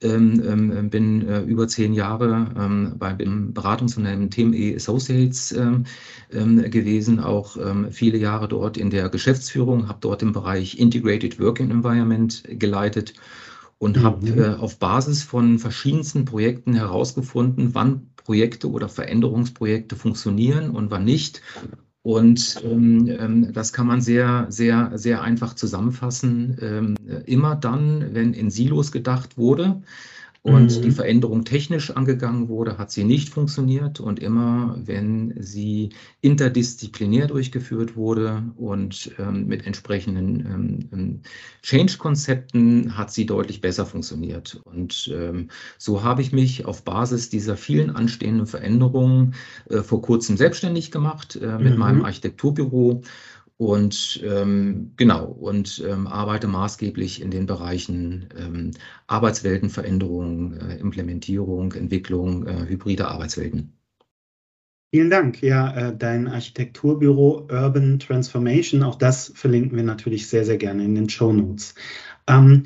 bin 0.00 1.26
äh, 1.26 1.42
über 1.42 1.66
zehn 1.66 1.92
Jahre 1.92 2.54
ähm, 2.56 2.94
beim 2.98 3.52
Beratungsunternehmen 3.52 4.30
TME 4.30 4.76
Associates 4.76 5.52
ähm, 5.52 5.84
ähm, 6.32 6.70
gewesen, 6.70 7.20
auch 7.20 7.56
ähm, 7.56 7.88
viele 7.90 8.18
Jahre 8.18 8.48
dort 8.48 8.76
in 8.76 8.90
der 8.90 9.08
Geschäftsführung, 9.08 9.88
habe 9.88 9.98
dort 10.00 10.22
im 10.22 10.32
Bereich 10.32 10.78
Integrated 10.78 11.40
Working 11.40 11.70
Environment 11.70 12.42
geleitet 12.48 13.14
und 13.78 13.96
mhm. 13.96 14.02
habe 14.02 14.28
äh, 14.28 14.54
auf 14.54 14.78
Basis 14.78 15.22
von 15.22 15.58
verschiedensten 15.58 16.24
Projekten 16.24 16.74
herausgefunden, 16.74 17.74
wann 17.74 18.10
Projekte 18.16 18.70
oder 18.70 18.88
Veränderungsprojekte 18.88 19.96
funktionieren 19.96 20.70
und 20.70 20.90
wann 20.90 21.04
nicht 21.04 21.40
und 22.08 22.62
ähm, 22.64 23.06
ähm, 23.20 23.52
das 23.52 23.74
kann 23.74 23.86
man 23.86 24.00
sehr, 24.00 24.46
sehr, 24.48 24.92
sehr 24.94 25.20
einfach 25.20 25.52
zusammenfassen. 25.52 26.56
Ähm, 26.58 26.94
immer 27.26 27.54
dann, 27.54 28.14
wenn 28.14 28.32
in 28.32 28.48
Silos 28.48 28.92
gedacht 28.92 29.36
wurde, 29.36 29.82
und 30.48 30.76
mhm. 30.76 30.82
die 30.82 30.90
Veränderung 30.90 31.44
technisch 31.44 31.90
angegangen 31.90 32.48
wurde, 32.48 32.78
hat 32.78 32.90
sie 32.90 33.04
nicht 33.04 33.28
funktioniert. 33.28 34.00
Und 34.00 34.18
immer, 34.18 34.76
wenn 34.84 35.34
sie 35.38 35.90
interdisziplinär 36.20 37.26
durchgeführt 37.26 37.96
wurde 37.96 38.42
und 38.56 39.12
ähm, 39.18 39.46
mit 39.46 39.66
entsprechenden 39.66 40.40
ähm, 40.40 40.88
ähm, 40.92 41.20
Change-Konzepten, 41.62 42.96
hat 42.96 43.12
sie 43.12 43.26
deutlich 43.26 43.60
besser 43.60 43.86
funktioniert. 43.86 44.60
Und 44.64 45.10
ähm, 45.14 45.48
so 45.76 46.02
habe 46.02 46.22
ich 46.22 46.32
mich 46.32 46.64
auf 46.64 46.84
Basis 46.84 47.30
dieser 47.30 47.56
vielen 47.56 47.90
anstehenden 47.90 48.46
Veränderungen 48.46 49.34
äh, 49.70 49.82
vor 49.82 50.02
kurzem 50.02 50.36
selbstständig 50.36 50.90
gemacht 50.90 51.36
äh, 51.36 51.58
mit 51.58 51.74
mhm. 51.74 51.78
meinem 51.78 52.04
Architekturbüro 52.04 53.02
und 53.58 54.22
ähm, 54.24 54.92
genau, 54.96 55.26
und 55.26 55.82
ähm, 55.84 56.06
arbeite 56.06 56.46
maßgeblich 56.46 57.20
in 57.20 57.32
den 57.32 57.46
Bereichen 57.46 58.28
ähm, 58.38 58.70
Arbeitsweltenveränderung, 59.08 60.52
äh, 60.54 60.76
Implementierung, 60.76 61.72
Entwicklung 61.72 62.46
äh, 62.46 62.66
hybrider 62.68 63.10
Arbeitswelten. 63.10 63.72
Vielen 64.94 65.10
Dank. 65.10 65.42
Ja, 65.42 65.88
äh, 65.88 65.96
dein 65.96 66.28
Architekturbüro 66.28 67.48
Urban 67.50 67.98
Transformation, 67.98 68.84
auch 68.84 68.94
das 68.94 69.32
verlinken 69.34 69.76
wir 69.76 69.84
natürlich 69.84 70.28
sehr, 70.28 70.44
sehr 70.44 70.56
gerne 70.56 70.84
in 70.84 70.94
den 70.94 71.08
Show 71.08 71.32
Notes. 71.32 71.74
Ähm, 72.28 72.62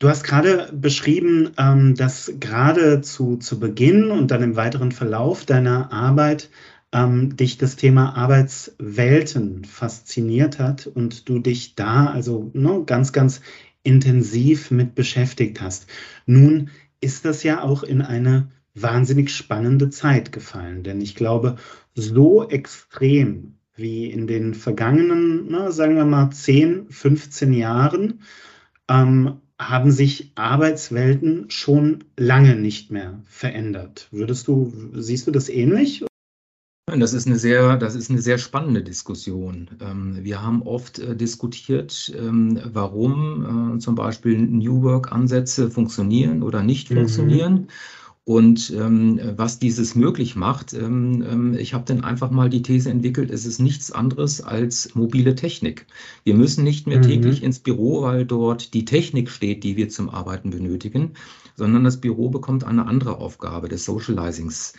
du 0.00 0.08
hast 0.08 0.24
gerade 0.24 0.70
beschrieben, 0.72 1.52
ähm, 1.56 1.94
dass 1.94 2.32
gerade 2.40 3.00
zu, 3.00 3.36
zu 3.36 3.60
Beginn 3.60 4.10
und 4.10 4.32
dann 4.32 4.42
im 4.42 4.56
weiteren 4.56 4.90
Verlauf 4.90 5.46
deiner 5.46 5.92
Arbeit 5.92 6.50
ähm, 6.92 7.36
dich 7.36 7.58
das 7.58 7.76
Thema 7.76 8.14
Arbeitswelten 8.14 9.64
fasziniert 9.64 10.58
hat 10.58 10.86
und 10.86 11.28
du 11.28 11.38
dich 11.38 11.74
da 11.74 12.06
also 12.06 12.50
ne, 12.52 12.82
ganz, 12.86 13.12
ganz 13.12 13.40
intensiv 13.82 14.70
mit 14.70 14.94
beschäftigt 14.94 15.60
hast. 15.60 15.86
Nun 16.26 16.70
ist 17.00 17.24
das 17.24 17.42
ja 17.42 17.62
auch 17.62 17.82
in 17.82 18.02
eine 18.02 18.50
wahnsinnig 18.74 19.30
spannende 19.30 19.90
Zeit 19.90 20.32
gefallen, 20.32 20.82
denn 20.82 21.00
ich 21.00 21.14
glaube, 21.14 21.56
so 21.94 22.48
extrem 22.48 23.58
wie 23.74 24.10
in 24.10 24.26
den 24.26 24.54
vergangenen, 24.54 25.46
na, 25.48 25.72
sagen 25.72 25.96
wir 25.96 26.04
mal, 26.04 26.30
10, 26.30 26.90
15 26.90 27.52
Jahren, 27.52 28.20
ähm, 28.88 29.40
haben 29.58 29.90
sich 29.90 30.32
Arbeitswelten 30.34 31.50
schon 31.50 32.04
lange 32.16 32.56
nicht 32.56 32.90
mehr 32.90 33.22
verändert. 33.26 34.08
Würdest 34.10 34.48
du, 34.48 34.72
siehst 34.94 35.26
du 35.26 35.30
das 35.30 35.48
ähnlich? 35.48 36.04
Das 36.98 37.12
ist 37.12 37.26
eine 37.26 37.38
sehr, 37.38 37.76
das 37.76 37.94
ist 37.94 38.10
eine 38.10 38.20
sehr 38.20 38.38
spannende 38.38 38.82
Diskussion. 38.82 39.70
Ähm, 39.80 40.18
wir 40.20 40.42
haben 40.42 40.62
oft 40.62 40.98
äh, 40.98 41.16
diskutiert, 41.16 42.12
ähm, 42.18 42.60
warum 42.72 43.76
äh, 43.76 43.78
zum 43.78 43.94
Beispiel 43.94 44.38
New 44.38 44.82
Work-Ansätze 44.82 45.70
funktionieren 45.70 46.42
oder 46.42 46.62
nicht 46.62 46.90
mhm. 46.90 46.96
funktionieren. 46.96 47.68
Und 48.24 48.70
ähm, 48.70 49.20
was 49.36 49.58
dieses 49.58 49.96
möglich 49.96 50.36
macht, 50.36 50.74
ich 50.74 51.74
habe 51.74 51.84
dann 51.86 52.04
einfach 52.04 52.30
mal 52.30 52.48
die 52.48 52.62
These 52.62 52.88
entwickelt, 52.88 53.32
es 53.32 53.44
ist 53.46 53.58
nichts 53.58 53.90
anderes 53.90 54.40
als 54.40 54.94
mobile 54.94 55.34
Technik. 55.34 55.86
Wir 56.22 56.36
müssen 56.36 56.62
nicht 56.62 56.86
mehr 56.86 56.98
mhm. 56.98 57.02
täglich 57.02 57.42
ins 57.42 57.58
Büro, 57.58 58.02
weil 58.02 58.24
dort 58.24 58.74
die 58.74 58.84
Technik 58.84 59.28
steht, 59.28 59.64
die 59.64 59.76
wir 59.76 59.88
zum 59.88 60.08
Arbeiten 60.08 60.50
benötigen, 60.50 61.14
sondern 61.56 61.82
das 61.82 62.00
Büro 62.00 62.28
bekommt 62.28 62.62
eine 62.62 62.86
andere 62.86 63.18
Aufgabe 63.18 63.68
des 63.68 63.84
Socializings 63.84 64.74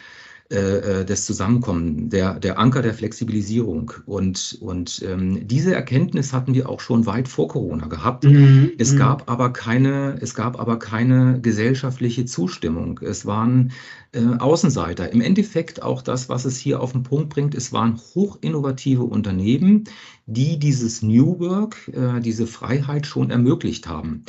äh, 0.54 1.02
äh, 1.02 1.06
des 1.06 1.26
Zusammenkommen, 1.26 2.10
der, 2.10 2.40
der 2.40 2.60
Anker 2.60 2.84
der 2.84 2.94
Flexibilisierung. 2.94 3.92
Und, 4.06 4.60
und 4.62 5.04
ähm, 5.04 5.48
diese 5.48 5.74
Erkenntnis 5.74 6.32
hatten 6.32 6.54
wir 6.54 6.70
auch 6.70 6.80
schon 6.80 7.08
weit 7.08 7.28
vor 7.28 7.48
Corona 7.48 7.88
gehabt. 7.88 8.24
Mhm. 8.24 8.72
Es, 8.78 8.92
mhm. 8.92 8.98
gab 9.00 9.32
aber 9.32 9.52
keine, 9.52 10.16
es 10.22 10.36
gab 10.36 10.60
aber 10.60 10.78
keine 10.78 11.42
gesellschaftliche 11.42 12.26
Zustimmung. 12.26 13.00
Es 13.02 13.26
waren 13.26 13.72
äh, 14.12 14.20
Außenseiter. 14.38 15.12
Im 15.12 15.22
Endeffekt 15.22 15.82
auch 15.82 16.04
das, 16.04 16.30
was 16.30 16.46
es 16.46 16.58
hier 16.58 16.82
auf 16.82 16.92
den 16.92 17.02
Punkt 17.02 17.30
bringt, 17.30 17.56
es 17.56 17.74
waren 17.74 18.00
hochinnovative 18.14 19.04
Unternehmen, 19.04 19.86
die 20.28 20.60
dieses 20.60 21.02
New 21.02 21.40
Work, 21.40 21.90
äh, 21.94 22.20
diese 22.22 22.46
Freiheit 22.46 23.08
schon 23.08 23.32
ermöglicht 23.32 23.88
haben. 23.88 24.24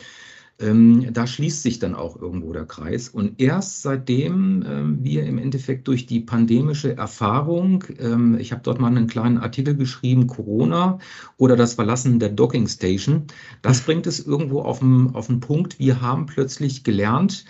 Ähm, 0.61 1.13
da 1.13 1.27
schließt 1.27 1.63
sich 1.63 1.81
dann 1.81 1.95
auch 1.95 2.21
irgendwo 2.21 2.53
der 2.53 2.65
Kreis. 2.65 3.09
Und 3.09 3.41
erst 3.41 3.83
seitdem 3.83 4.65
ähm, 4.67 4.99
wir 5.03 5.25
im 5.25 5.39
Endeffekt 5.39 5.89
durch 5.89 6.07
die 6.07 6.21
pandemische 6.21 6.97
Erfahrung, 6.97 7.85
ähm, 7.99 8.39
ich 8.39 8.53
habe 8.53 8.63
dort 8.63 8.81
mal 8.81 8.89
einen 8.89 9.09
kleinen 9.09 9.39
Artikel 9.39 9.77
geschrieben, 9.77 10.29
Corona 10.29 10.99
oder 11.39 11.57
das 11.57 11.75
Verlassen 11.75 12.21
der 12.21 12.29
Docking 12.29 12.69
Station, 12.69 13.25
das 13.63 13.81
mhm. 13.81 13.85
bringt 13.85 14.07
es 14.07 14.25
irgendwo 14.25 14.61
auf 14.61 14.79
den, 14.79 15.15
auf 15.15 15.27
den 15.27 15.41
Punkt. 15.41 15.79
Wir 15.81 16.01
haben 16.01 16.27
plötzlich 16.27 16.85
gelernt, 16.85 17.45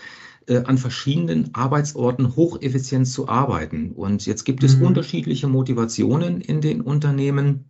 äh, 0.47 0.63
an 0.65 0.79
verschiedenen 0.79 1.55
Arbeitsorten 1.55 2.37
hocheffizient 2.37 3.09
zu 3.09 3.29
arbeiten. 3.29 3.93
Und 3.93 4.27
jetzt 4.27 4.45
gibt 4.45 4.63
es 4.63 4.77
mhm. 4.77 4.87
unterschiedliche 4.87 5.49
Motivationen 5.49 6.41
in 6.41 6.61
den 6.61 6.81
Unternehmen. 6.81 7.67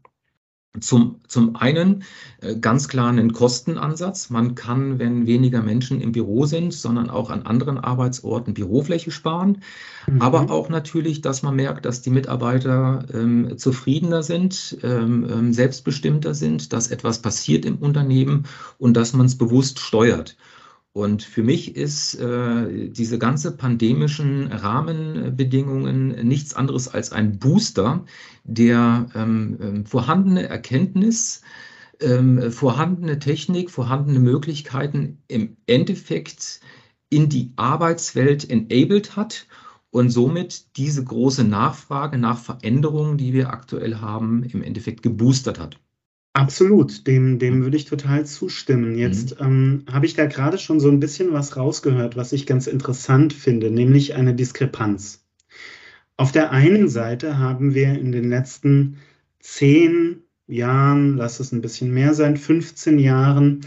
Zum, 0.81 1.21
zum 1.28 1.54
einen 1.54 2.02
äh, 2.40 2.57
ganz 2.57 2.88
klar 2.88 3.09
einen 3.09 3.33
Kostenansatz. 3.33 4.31
Man 4.31 4.57
kann, 4.57 4.99
wenn 4.99 5.25
weniger 5.25 5.62
Menschen 5.62 6.00
im 6.00 6.11
Büro 6.11 6.47
sind, 6.47 6.73
sondern 6.73 7.11
auch 7.11 7.31
an 7.31 7.43
anderen 7.43 7.78
Arbeitsorten 7.78 8.54
Bürofläche 8.54 9.12
sparen. 9.12 9.62
Mhm. 10.09 10.21
Aber 10.21 10.50
auch 10.50 10.69
natürlich, 10.69 11.21
dass 11.21 11.45
man 11.45 11.54
merkt, 11.54 11.85
dass 11.87 12.02
die 12.02 12.11
Mitarbeiter 12.11 13.07
ähm, 13.14 13.57
zufriedener 13.57 14.25
sind, 14.25 14.78
ähm, 14.83 15.25
ähm 15.31 15.52
selbstbestimmter 15.52 16.35
sind, 16.35 16.73
dass 16.73 16.88
etwas 16.88 17.23
passiert 17.23 17.64
im 17.64 17.76
Unternehmen 17.76 18.47
und 18.76 18.97
dass 18.97 19.12
man 19.12 19.26
es 19.26 19.38
bewusst 19.38 19.78
steuert. 19.78 20.37
Und 20.96 21.24
für 21.24 21.42
mich 21.42 21.74
ist 21.74 22.14
äh, 22.20 22.88
diese 22.88 23.18
ganze 23.18 23.56
pandemischen 23.56 24.46
Rahmenbedingungen 24.52 26.10
nichts 26.24 26.54
anderes 26.54 26.86
als 26.86 27.10
ein 27.10 27.40
Booster, 27.40 28.04
der 28.44 29.08
ähm, 29.16 29.58
ähm, 29.60 29.86
vorhandene 29.86 30.48
Erkenntnis, 30.48 31.42
ähm, 32.00 32.52
vorhandene 32.52 33.18
Technik, 33.18 33.72
vorhandene 33.72 34.20
Möglichkeiten 34.20 35.18
im 35.26 35.56
Endeffekt 35.66 36.60
in 37.10 37.28
die 37.28 37.52
Arbeitswelt 37.56 38.48
enabled 38.48 39.16
hat 39.16 39.48
und 39.90 40.10
somit 40.10 40.76
diese 40.76 41.02
große 41.02 41.42
Nachfrage 41.42 42.18
nach 42.18 42.38
Veränderungen, 42.38 43.18
die 43.18 43.32
wir 43.32 43.50
aktuell 43.50 43.96
haben, 43.96 44.44
im 44.44 44.62
Endeffekt 44.62 45.02
geboostert 45.02 45.58
hat. 45.58 45.80
Absolut, 46.36 47.06
dem, 47.06 47.38
dem 47.38 47.62
würde 47.62 47.76
ich 47.76 47.84
total 47.84 48.26
zustimmen. 48.26 48.98
Jetzt 48.98 49.40
mhm. 49.40 49.46
ähm, 49.46 49.84
habe 49.90 50.04
ich 50.04 50.14
da 50.14 50.26
gerade 50.26 50.58
schon 50.58 50.80
so 50.80 50.88
ein 50.88 50.98
bisschen 50.98 51.32
was 51.32 51.56
rausgehört, 51.56 52.16
was 52.16 52.32
ich 52.32 52.44
ganz 52.44 52.66
interessant 52.66 53.32
finde, 53.32 53.70
nämlich 53.70 54.16
eine 54.16 54.34
Diskrepanz. 54.34 55.24
Auf 56.16 56.32
der 56.32 56.50
einen 56.50 56.88
Seite 56.88 57.38
haben 57.38 57.74
wir 57.74 57.96
in 57.96 58.10
den 58.10 58.28
letzten 58.28 58.96
zehn 59.38 60.24
Jahren, 60.48 61.16
lass 61.16 61.38
es 61.38 61.52
ein 61.52 61.60
bisschen 61.60 61.94
mehr 61.94 62.14
sein, 62.14 62.36
15 62.36 62.98
Jahren, 62.98 63.60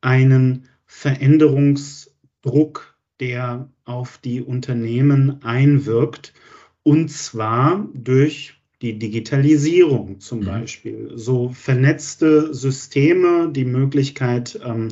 einen 0.00 0.64
Veränderungsdruck, 0.86 2.96
der 3.20 3.70
auf 3.84 4.18
die 4.18 4.42
Unternehmen 4.42 5.40
einwirkt, 5.44 6.34
und 6.82 7.12
zwar 7.12 7.86
durch 7.94 8.57
die 8.82 8.98
Digitalisierung 8.98 10.20
zum 10.20 10.40
mhm. 10.40 10.44
Beispiel, 10.44 11.12
so 11.14 11.50
vernetzte 11.50 12.54
Systeme, 12.54 13.50
die 13.50 13.64
Möglichkeit, 13.64 14.58
ähm, 14.64 14.88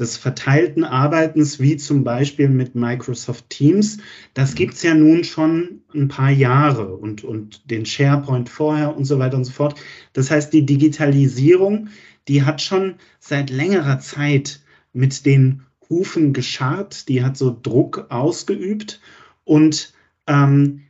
des 0.00 0.16
verteilten 0.16 0.82
Arbeitens, 0.82 1.60
wie 1.60 1.76
zum 1.76 2.04
Beispiel 2.04 2.48
mit 2.48 2.74
Microsoft 2.74 3.50
Teams, 3.50 3.98
das 4.32 4.54
gibt 4.54 4.74
es 4.74 4.82
ja 4.82 4.94
nun 4.94 5.24
schon 5.24 5.82
ein 5.94 6.08
paar 6.08 6.30
Jahre 6.30 6.96
und, 6.96 7.22
und 7.22 7.70
den 7.70 7.84
SharePoint 7.84 8.48
vorher 8.48 8.96
und 8.96 9.04
so 9.04 9.18
weiter 9.18 9.36
und 9.36 9.44
so 9.44 9.52
fort. 9.52 9.78
Das 10.14 10.30
heißt, 10.30 10.54
die 10.54 10.64
Digitalisierung, 10.64 11.88
die 12.28 12.44
hat 12.44 12.62
schon 12.62 12.94
seit 13.18 13.50
längerer 13.50 13.98
Zeit 14.00 14.60
mit 14.94 15.26
den 15.26 15.62
Hufen 15.90 16.32
gescharrt, 16.32 17.08
die 17.08 17.22
hat 17.22 17.36
so 17.36 17.54
Druck 17.62 18.06
ausgeübt. 18.08 19.00
Und 19.44 19.92
ähm, 20.26 20.82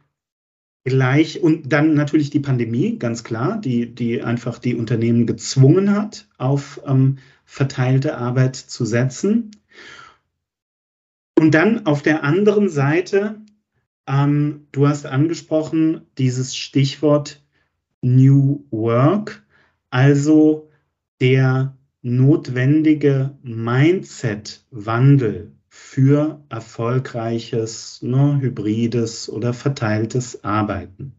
gleich 0.91 1.43
und 1.43 1.73
dann 1.73 1.95
natürlich 1.95 2.29
die 2.31 2.41
Pandemie, 2.41 2.99
ganz 2.99 3.25
klar, 3.25 3.59
die, 3.61 3.95
die 3.95 4.23
einfach 4.23 4.59
die 4.59 4.75
Unternehmen 4.75 5.27
gezwungen 5.27 5.95
hat, 5.95 6.27
auf 6.37 6.81
ähm, 6.87 7.19
verteilte 7.45 8.19
Arbeit 8.19 8.57
zu 8.57 8.85
setzen. 8.85 9.53
Und 11.39 11.55
dann 11.55 11.87
auf 11.87 12.03
der 12.03 12.25
anderen 12.25 12.69
Seite, 12.69 13.41
ähm, 14.07 14.67
du 14.73 14.89
hast 14.89 15.07
angesprochen, 15.07 16.03
dieses 16.19 16.57
Stichwort 16.57 17.43
New 18.03 18.65
Work, 18.71 19.43
also 19.91 20.69
der 21.21 21.77
notwendige 22.03 23.39
Mindset-Wandel 23.43 25.53
für 25.73 26.43
erfolgreiches, 26.49 28.03
ne, 28.03 28.39
hybrides 28.41 29.31
oder 29.31 29.55
verteiltes 29.55 30.43
Arbeiten. 30.43 31.15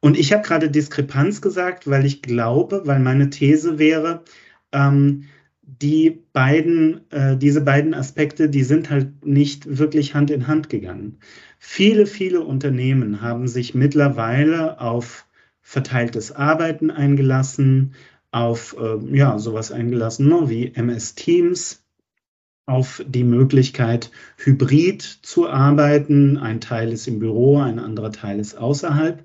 Und 0.00 0.18
ich 0.18 0.32
habe 0.32 0.42
gerade 0.42 0.70
Diskrepanz 0.70 1.42
gesagt, 1.42 1.88
weil 1.88 2.06
ich 2.06 2.22
glaube, 2.22 2.82
weil 2.86 2.98
meine 2.98 3.28
These 3.28 3.78
wäre, 3.78 4.24
ähm, 4.72 5.24
die 5.62 6.22
beiden, 6.32 7.10
äh, 7.10 7.36
diese 7.36 7.60
beiden 7.60 7.94
Aspekte, 7.94 8.48
die 8.48 8.64
sind 8.64 8.88
halt 8.88 9.24
nicht 9.24 9.78
wirklich 9.78 10.14
Hand 10.14 10.30
in 10.30 10.46
Hand 10.46 10.70
gegangen. 10.70 11.18
Viele, 11.58 12.06
viele 12.06 12.40
Unternehmen 12.40 13.20
haben 13.20 13.48
sich 13.48 13.74
mittlerweile 13.74 14.80
auf 14.80 15.26
verteiltes 15.60 16.32
Arbeiten 16.32 16.90
eingelassen, 16.90 17.94
auf 18.30 18.76
äh, 18.78 19.16
ja, 19.16 19.38
sowas 19.38 19.72
eingelassen 19.72 20.28
ne, 20.28 20.48
wie 20.48 20.74
MS 20.74 21.14
Teams, 21.14 21.83
auf 22.66 23.04
die 23.06 23.24
Möglichkeit, 23.24 24.10
hybrid 24.36 25.02
zu 25.02 25.48
arbeiten. 25.48 26.38
Ein 26.38 26.60
Teil 26.60 26.92
ist 26.92 27.06
im 27.06 27.18
Büro, 27.18 27.58
ein 27.58 27.78
anderer 27.78 28.12
Teil 28.12 28.40
ist 28.40 28.56
außerhalb. 28.56 29.22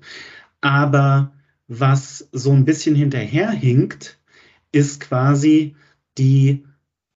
Aber 0.60 1.32
was 1.68 2.28
so 2.32 2.52
ein 2.52 2.64
bisschen 2.64 2.94
hinterherhinkt, 2.94 4.18
ist 4.72 5.00
quasi 5.00 5.76
die, 6.18 6.64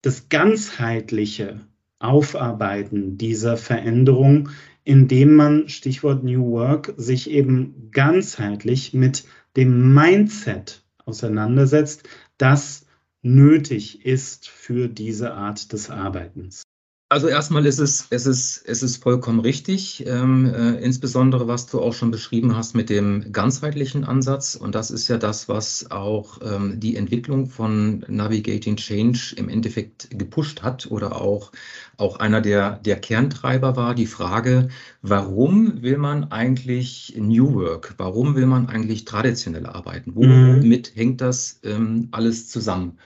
das 0.01 0.29
ganzheitliche 0.29 1.61
Aufarbeiten 1.99 3.17
dieser 3.17 3.57
Veränderung, 3.57 4.49
indem 4.83 5.35
man, 5.35 5.69
Stichwort 5.69 6.23
New 6.23 6.51
Work, 6.51 6.93
sich 6.97 7.29
eben 7.29 7.89
ganzheitlich 7.91 8.93
mit 8.93 9.25
dem 9.55 9.93
Mindset 9.93 10.83
auseinandersetzt, 11.05 12.07
das 12.37 12.85
nötig 13.21 14.05
ist 14.05 14.47
für 14.47 14.87
diese 14.87 15.33
Art 15.33 15.71
des 15.73 15.89
Arbeitens. 15.89 16.63
Also 17.11 17.27
erstmal 17.27 17.65
ist 17.65 17.79
es, 17.79 18.07
es 18.09 18.25
ist, 18.25 18.63
es 18.65 18.81
ist 18.81 19.03
vollkommen 19.03 19.41
richtig, 19.41 20.05
ähm, 20.07 20.45
äh, 20.45 20.77
insbesondere 20.77 21.45
was 21.45 21.65
du 21.65 21.81
auch 21.81 21.93
schon 21.93 22.09
beschrieben 22.09 22.55
hast 22.55 22.73
mit 22.73 22.89
dem 22.89 23.33
ganzheitlichen 23.33 24.05
Ansatz. 24.05 24.55
Und 24.55 24.75
das 24.75 24.91
ist 24.91 25.09
ja 25.09 25.17
das, 25.17 25.49
was 25.49 25.91
auch 25.91 26.39
ähm, 26.41 26.79
die 26.79 26.95
Entwicklung 26.95 27.47
von 27.47 28.05
Navigating 28.07 28.77
Change 28.77 29.35
im 29.35 29.49
Endeffekt 29.49 30.07
gepusht 30.17 30.61
hat 30.61 30.89
oder 30.89 31.19
auch, 31.19 31.51
auch 31.97 32.15
einer 32.15 32.39
der, 32.39 32.77
der 32.77 32.97
Kerntreiber 32.97 33.75
war, 33.75 33.93
die 33.93 34.07
Frage, 34.07 34.69
warum 35.01 35.81
will 35.81 35.97
man 35.97 36.31
eigentlich 36.31 37.13
New 37.17 37.55
Work? 37.55 37.93
Warum 37.97 38.35
will 38.37 38.45
man 38.45 38.69
eigentlich 38.69 39.03
traditionell 39.03 39.65
arbeiten? 39.65 40.15
Womit 40.15 40.95
mhm. 40.95 40.97
hängt 40.97 41.19
das 41.19 41.59
ähm, 41.63 42.07
alles 42.11 42.47
zusammen? 42.47 42.97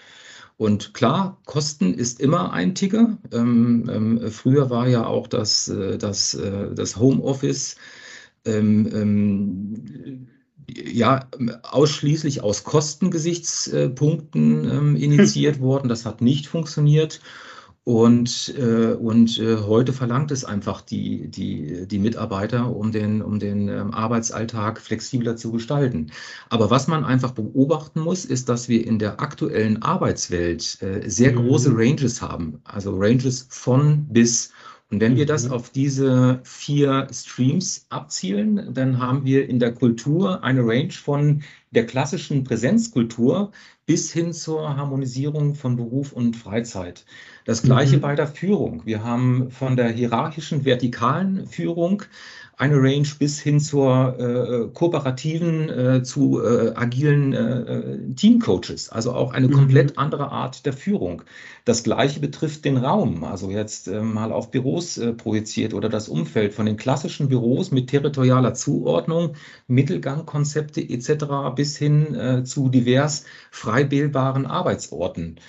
Und 0.57 0.93
klar, 0.93 1.41
Kosten 1.45 1.93
ist 1.93 2.21
immer 2.21 2.53
ein 2.53 2.75
Ticker. 2.75 3.17
Ähm, 3.31 3.89
ähm, 3.91 4.31
früher 4.31 4.69
war 4.69 4.87
ja 4.87 5.05
auch 5.05 5.27
das, 5.27 5.67
äh, 5.67 5.97
das, 5.97 6.33
äh, 6.33 6.73
das 6.73 6.97
Homeoffice 6.97 7.75
ähm, 8.45 8.89
ähm 8.93 10.27
ja 10.67 11.27
ausschließlich 11.61 12.41
aus 12.41 12.63
Kostengesichtspunkten 12.63 14.67
ähm, 14.69 14.95
initiiert 14.95 15.59
worden. 15.59 15.89
Das 15.89 16.05
hat 16.05 16.21
nicht 16.21 16.47
funktioniert. 16.47 17.21
Und, 17.85 18.51
äh, 18.57 18.93
und 18.93 19.37
äh, 19.37 19.57
heute 19.57 19.93
verlangt 19.93 20.31
es 20.31 20.43
einfach 20.43 20.81
die, 20.81 21.27
die, 21.27 21.87
die 21.87 21.99
Mitarbeiter, 21.99 22.75
um 22.75 22.91
den, 22.91 23.21
um 23.21 23.37
den 23.37 23.69
ähm, 23.69 23.93
Arbeitsalltag 23.93 24.81
flexibler 24.81 25.35
zu 25.35 25.51
gestalten. 25.51 26.11
Aber 26.49 26.71
was 26.71 26.87
man 26.87 27.05
einfach 27.05 27.33
beobachten 27.33 27.99
muss, 27.99 28.25
ist, 28.25 28.49
dass 28.49 28.69
wir 28.69 28.87
in 28.87 28.97
der 28.97 29.19
aktuellen 29.21 29.83
Arbeitswelt 29.83 30.81
äh, 30.81 31.07
sehr 31.07 31.33
mhm. 31.33 31.47
große 31.47 31.73
Ranges 31.75 32.23
haben. 32.23 32.59
Also 32.63 32.97
Ranges 32.97 33.45
von 33.51 34.07
bis. 34.07 34.51
Und 34.89 34.99
wenn 34.99 35.15
wir 35.15 35.27
das 35.27 35.45
mhm. 35.45 35.51
auf 35.51 35.69
diese 35.69 36.39
vier 36.43 37.07
Streams 37.11 37.85
abzielen, 37.89 38.73
dann 38.73 38.97
haben 38.97 39.25
wir 39.25 39.47
in 39.47 39.59
der 39.59 39.75
Kultur 39.75 40.43
eine 40.43 40.61
Range 40.61 40.91
von 40.91 41.43
der 41.69 41.85
klassischen 41.85 42.45
Präsenzkultur 42.45 43.51
bis 43.85 44.11
hin 44.11 44.33
zur 44.33 44.75
Harmonisierung 44.75 45.53
von 45.53 45.75
Beruf 45.75 46.13
und 46.13 46.35
Freizeit. 46.35 47.05
Das 47.45 47.61
gleiche 47.61 47.97
mhm. 47.97 48.01
bei 48.01 48.15
der 48.15 48.27
Führung. 48.27 48.81
Wir 48.85 49.03
haben 49.03 49.51
von 49.51 49.75
der 49.75 49.89
hierarchischen 49.89 50.65
vertikalen 50.65 51.45
Führung 51.45 52.01
eine 52.57 52.77
Range 52.77 53.07
bis 53.19 53.39
hin 53.39 53.59
zur 53.59 54.17
äh, 54.17 54.67
kooperativen, 54.73 55.69
äh, 55.69 56.03
zu 56.03 56.41
äh, 56.41 56.73
agilen 56.73 57.33
äh, 57.33 58.13
Teamcoaches, 58.15 58.89
also 58.89 59.13
auch 59.13 59.33
eine 59.33 59.47
mhm. 59.47 59.51
komplett 59.51 59.97
andere 59.97 60.31
Art 60.31 60.65
der 60.65 60.73
Führung. 60.73 61.21
Das 61.65 61.83
gleiche 61.83 62.19
betrifft 62.19 62.65
den 62.65 62.77
Raum, 62.77 63.23
also 63.25 63.51
jetzt 63.51 63.89
äh, 63.89 64.01
mal 64.01 64.31
auf 64.31 64.51
Büros 64.51 64.97
äh, 64.97 65.13
projiziert 65.13 65.73
oder 65.73 65.89
das 65.89 66.07
Umfeld 66.07 66.53
von 66.53 66.65
den 66.65 66.77
klassischen 66.77 67.27
Büros 67.27 67.71
mit 67.71 67.89
territorialer 67.89 68.53
Zuordnung, 68.53 69.35
Mittelgangkonzepte 69.67 70.81
etc. 70.81 71.25
bis 71.55 71.77
hin 71.77 72.43
zu 72.45 72.69
divers 72.69 73.25
frei 73.51 73.91
wählbaren 73.91 74.45
Arbeitsorten. 74.45 75.39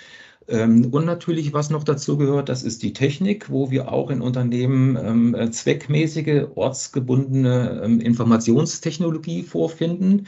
Ähm, 0.48 0.92
und 0.92 1.04
natürlich, 1.06 1.52
was 1.52 1.70
noch 1.70 1.84
dazu 1.84 2.16
gehört, 2.16 2.48
das 2.48 2.62
ist 2.62 2.82
die 2.82 2.92
Technik, 2.92 3.50
wo 3.50 3.70
wir 3.70 3.92
auch 3.92 4.10
in 4.10 4.20
Unternehmen 4.20 4.96
ähm, 4.96 5.34
äh, 5.34 5.50
zweckmäßige, 5.50 6.46
ortsgebundene 6.54 7.82
ähm, 7.84 8.00
Informationstechnologie 8.00 9.42
vorfinden 9.42 10.26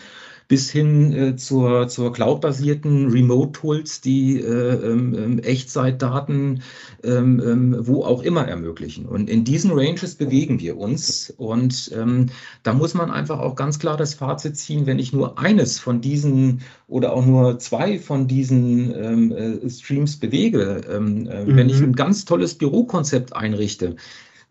bis 0.49 0.71
hin 0.71 1.13
äh, 1.13 1.37
zur, 1.37 1.89
zur 1.89 2.13
cloud-basierten 2.13 3.11
Remote-Tools, 3.11 4.01
die 4.01 4.41
äh, 4.41 4.75
ähm, 4.75 5.15
ähm, 5.15 5.39
Echtzeitdaten 5.39 6.63
ähm, 7.05 7.41
ähm, 7.45 7.77
wo 7.81 8.03
auch 8.03 8.23
immer 8.23 8.49
ermöglichen. 8.49 9.07
Und 9.07 9.29
in 9.29 9.45
diesen 9.45 9.71
Ranges 9.73 10.15
bewegen 10.15 10.59
wir 10.59 10.79
uns. 10.79 11.33
Und 11.37 11.93
ähm, 11.95 12.31
da 12.63 12.73
muss 12.73 12.95
man 12.95 13.11
einfach 13.11 13.39
auch 13.39 13.55
ganz 13.55 13.79
klar 13.79 13.97
das 13.97 14.15
Fazit 14.15 14.57
ziehen, 14.57 14.87
wenn 14.87 14.99
ich 14.99 15.13
nur 15.13 15.39
eines 15.39 15.79
von 15.79 16.01
diesen 16.01 16.63
oder 16.89 17.13
auch 17.13 17.25
nur 17.25 17.59
zwei 17.59 17.99
von 17.99 18.27
diesen 18.27 18.95
ähm, 18.95 19.33
äh, 19.33 19.71
Streams 19.71 20.17
bewege, 20.17 20.81
mhm. 20.99 21.29
wenn 21.29 21.69
ich 21.69 21.81
mhm. 21.81 21.91
ein 21.91 21.93
ganz 21.93 22.25
tolles 22.25 22.55
Bürokonzept 22.55 23.37
einrichte, 23.37 23.97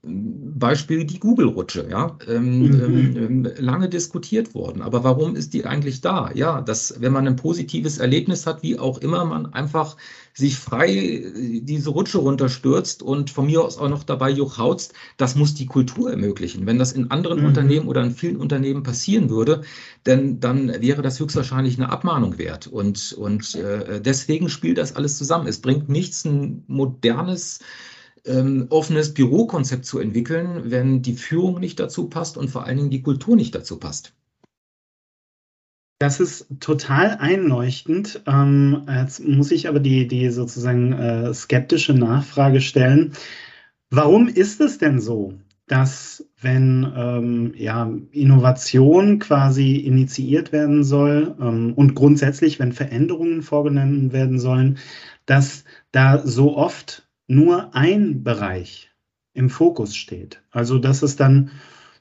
Beispiel 0.08 1.06
die 1.06 1.20
Google-Rutsche, 1.20 1.88
ja, 1.90 2.18
ähm, 2.28 2.60
mhm. 2.60 3.18
ähm, 3.18 3.50
lange 3.58 3.90
diskutiert 3.90 4.56
worden. 4.56 4.82
Aber 4.82 5.04
warum 5.04 5.36
ist 5.36 5.54
die 5.54 5.66
eigentlich 5.66 6.02
da? 6.02 6.32
Ja, 6.34 6.62
dass, 6.62 7.00
wenn 7.00 7.14
man 7.14 7.28
ein 7.28 7.36
positives 7.36 7.98
Erlebnis 7.98 8.48
hat, 8.48 8.64
wie 8.64 8.80
auch 8.80 8.98
immer, 9.00 9.26
man 9.26 9.54
einfach 9.54 9.98
sich 10.34 10.58
frei 10.58 11.24
diese 11.36 11.90
Rutsche 11.90 12.20
runterstürzt 12.20 13.02
und 13.02 13.30
von 13.32 13.48
mir 13.48 13.64
aus 13.64 13.78
auch 13.78 13.90
noch 13.90 14.04
dabei 14.04 14.30
juchhautzt, 14.30 14.94
das 15.18 15.36
muss 15.36 15.54
die 15.54 15.66
Kultur 15.66 16.12
ermöglichen. 16.12 16.66
Wenn 16.66 16.80
das 16.80 16.92
in 16.92 17.12
anderen 17.12 17.40
mhm. 17.42 17.48
Unternehmen 17.48 17.88
oder 17.88 18.04
in 18.04 18.12
vielen 18.12 18.38
Unternehmen 18.38 18.84
passieren 18.84 19.30
würde, 19.30 19.62
denn, 20.06 20.40
dann 20.40 20.68
wäre 20.82 21.02
das 21.02 21.20
höchstwahrscheinlich 21.20 21.78
eine 21.78 21.92
Abmahnung 21.92 22.38
wert. 22.38 22.68
Und, 22.68 23.14
und 23.14 23.56
äh, 23.56 24.02
deswegen 24.02 24.50
spielt 24.50 24.78
das 24.78 24.96
alles 24.96 25.18
zusammen. 25.18 25.48
Es 25.48 25.60
bringt 25.60 25.90
nichts, 25.90 26.26
ein 26.26 26.64
modernes 26.68 27.60
ähm, 28.26 28.68
offenes 28.70 29.14
Bürokonzept 29.14 29.86
zu 29.86 30.00
entwickeln, 30.00 30.72
wenn 30.72 31.02
die 31.02 31.14
Führung 31.14 31.60
nicht 31.60 31.80
dazu 31.80 32.10
passt 32.10 32.38
und 32.38 32.50
vor 32.50 32.66
allen 32.66 32.78
Dingen 32.78 32.90
die 32.90 33.02
Kultur 33.02 33.36
nicht 33.36 33.56
dazu 33.56 33.78
passt. 33.78 34.14
Das 36.00 36.20
ist 36.20 36.48
total 36.60 37.18
einleuchtend. 37.18 38.22
Ähm, 38.28 38.86
jetzt 38.88 39.26
muss 39.26 39.52
ich 39.52 39.68
aber 39.68 39.80
die, 39.80 40.08
die 40.08 40.30
sozusagen 40.30 40.94
äh, 40.94 41.34
skeptische 41.34 41.94
Nachfrage 41.94 42.62
stellen. 42.62 43.14
Warum 43.90 44.28
ist 44.28 44.62
es 44.62 44.78
denn 44.78 45.00
so, 45.00 45.34
dass 45.66 46.26
wenn 46.40 46.92
ähm, 46.96 47.54
ja, 47.56 47.92
Innovation 48.12 49.20
quasi 49.20 49.76
initiiert 49.78 50.52
werden 50.52 50.84
soll 50.84 51.36
ähm, 51.42 51.74
und 51.74 51.96
grundsätzlich, 51.96 52.60
wenn 52.60 52.74
Veränderungen 52.74 53.42
vorgenommen 53.42 54.14
werden 54.14 54.40
sollen, 54.40 54.78
dass 55.26 55.66
da 55.92 56.26
so 56.26 56.56
oft 56.56 57.07
nur 57.28 57.76
ein 57.76 58.24
Bereich 58.24 58.92
im 59.34 59.50
Fokus 59.50 59.96
steht. 59.96 60.42
Also 60.52 60.80
dass 60.80 61.04
es 61.04 61.16
dann 61.16 61.52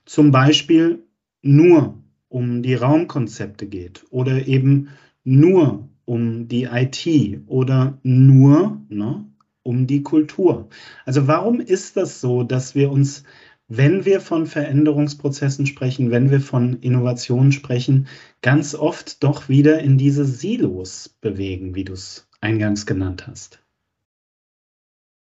zum 0.05 0.31
Beispiel 0.31 1.03
nur 1.43 2.03
um 2.29 2.63
die 2.63 2.75
Raumkonzepte 2.75 3.67
geht 3.67 4.05
oder 4.11 4.47
eben 4.47 4.89
nur 5.25 5.89
um 6.05 6.49
die 6.49 6.65
IT 6.65 7.43
oder 7.47 7.99
nur 8.03 8.81
ne, 8.89 9.25
um 9.63 9.87
die 9.87 10.03
Kultur. 10.03 10.69
Also 11.05 11.27
warum 11.27 11.61
ist 11.61 11.97
das 11.97 12.21
so, 12.21 12.45
dass 12.45 12.75
wir 12.75 12.91
uns, 12.91 13.25
wenn 13.69 14.05
wir 14.05 14.21
von 14.21 14.47
Veränderungsprozessen 14.47 15.67
sprechen, 15.67 16.13
wenn 16.13 16.31
wir 16.31 16.41
von 16.41 16.75
Innovationen 16.81 17.51
sprechen, 17.51 18.07
ganz 18.43 18.75
oft 18.75 19.23
doch 19.25 19.49
wieder 19.49 19.81
in 19.81 19.99
diese 19.99 20.25
Silos 20.25 21.09
bewegen, 21.21 21.75
wie 21.75 21.85
du 21.85 21.95
es 21.95 22.29
eingangs 22.41 22.87
genannt 22.87 23.27
hast? 23.27 23.66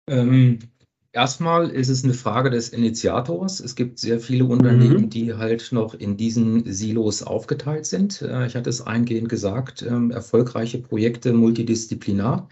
Ähm, 0.09 0.59
erstmal 1.13 1.71
ist 1.71 1.89
es 1.89 2.05
eine 2.05 2.15
Frage 2.15 2.51
des 2.51 2.71
Initiators. 2.71 3.61
Es 3.61 3.75
gibt 3.75 3.99
sehr 3.99 4.19
viele 4.21 4.45
Unternehmen, 4.45 5.03
mhm. 5.03 5.11
die 5.11 5.35
halt 5.35 5.71
noch 5.73 5.95
in 5.95 6.17
diesen 6.17 6.71
Silos 6.73 7.23
aufgeteilt 7.23 7.87
sind. 7.87 8.23
Äh, 8.23 8.47
ich 8.47 8.57
hatte 8.57 8.71
es 8.71 8.81
eingehend 8.81 9.29
gesagt, 9.29 9.83
ähm, 9.83 10.11
erfolgreiche 10.11 10.79
Projekte 10.79 11.33
multidisziplinar. 11.33 12.49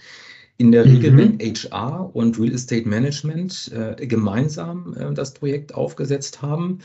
In 0.58 0.72
der 0.72 0.84
Regel, 0.84 1.12
mhm. 1.12 1.16
wenn 1.16 1.38
HR 1.38 2.14
und 2.14 2.38
Real 2.38 2.52
Estate 2.52 2.86
Management 2.86 3.72
äh, 3.72 4.06
gemeinsam 4.06 4.94
äh, 4.94 5.14
das 5.14 5.32
Projekt 5.32 5.74
aufgesetzt 5.74 6.42
haben, 6.42 6.80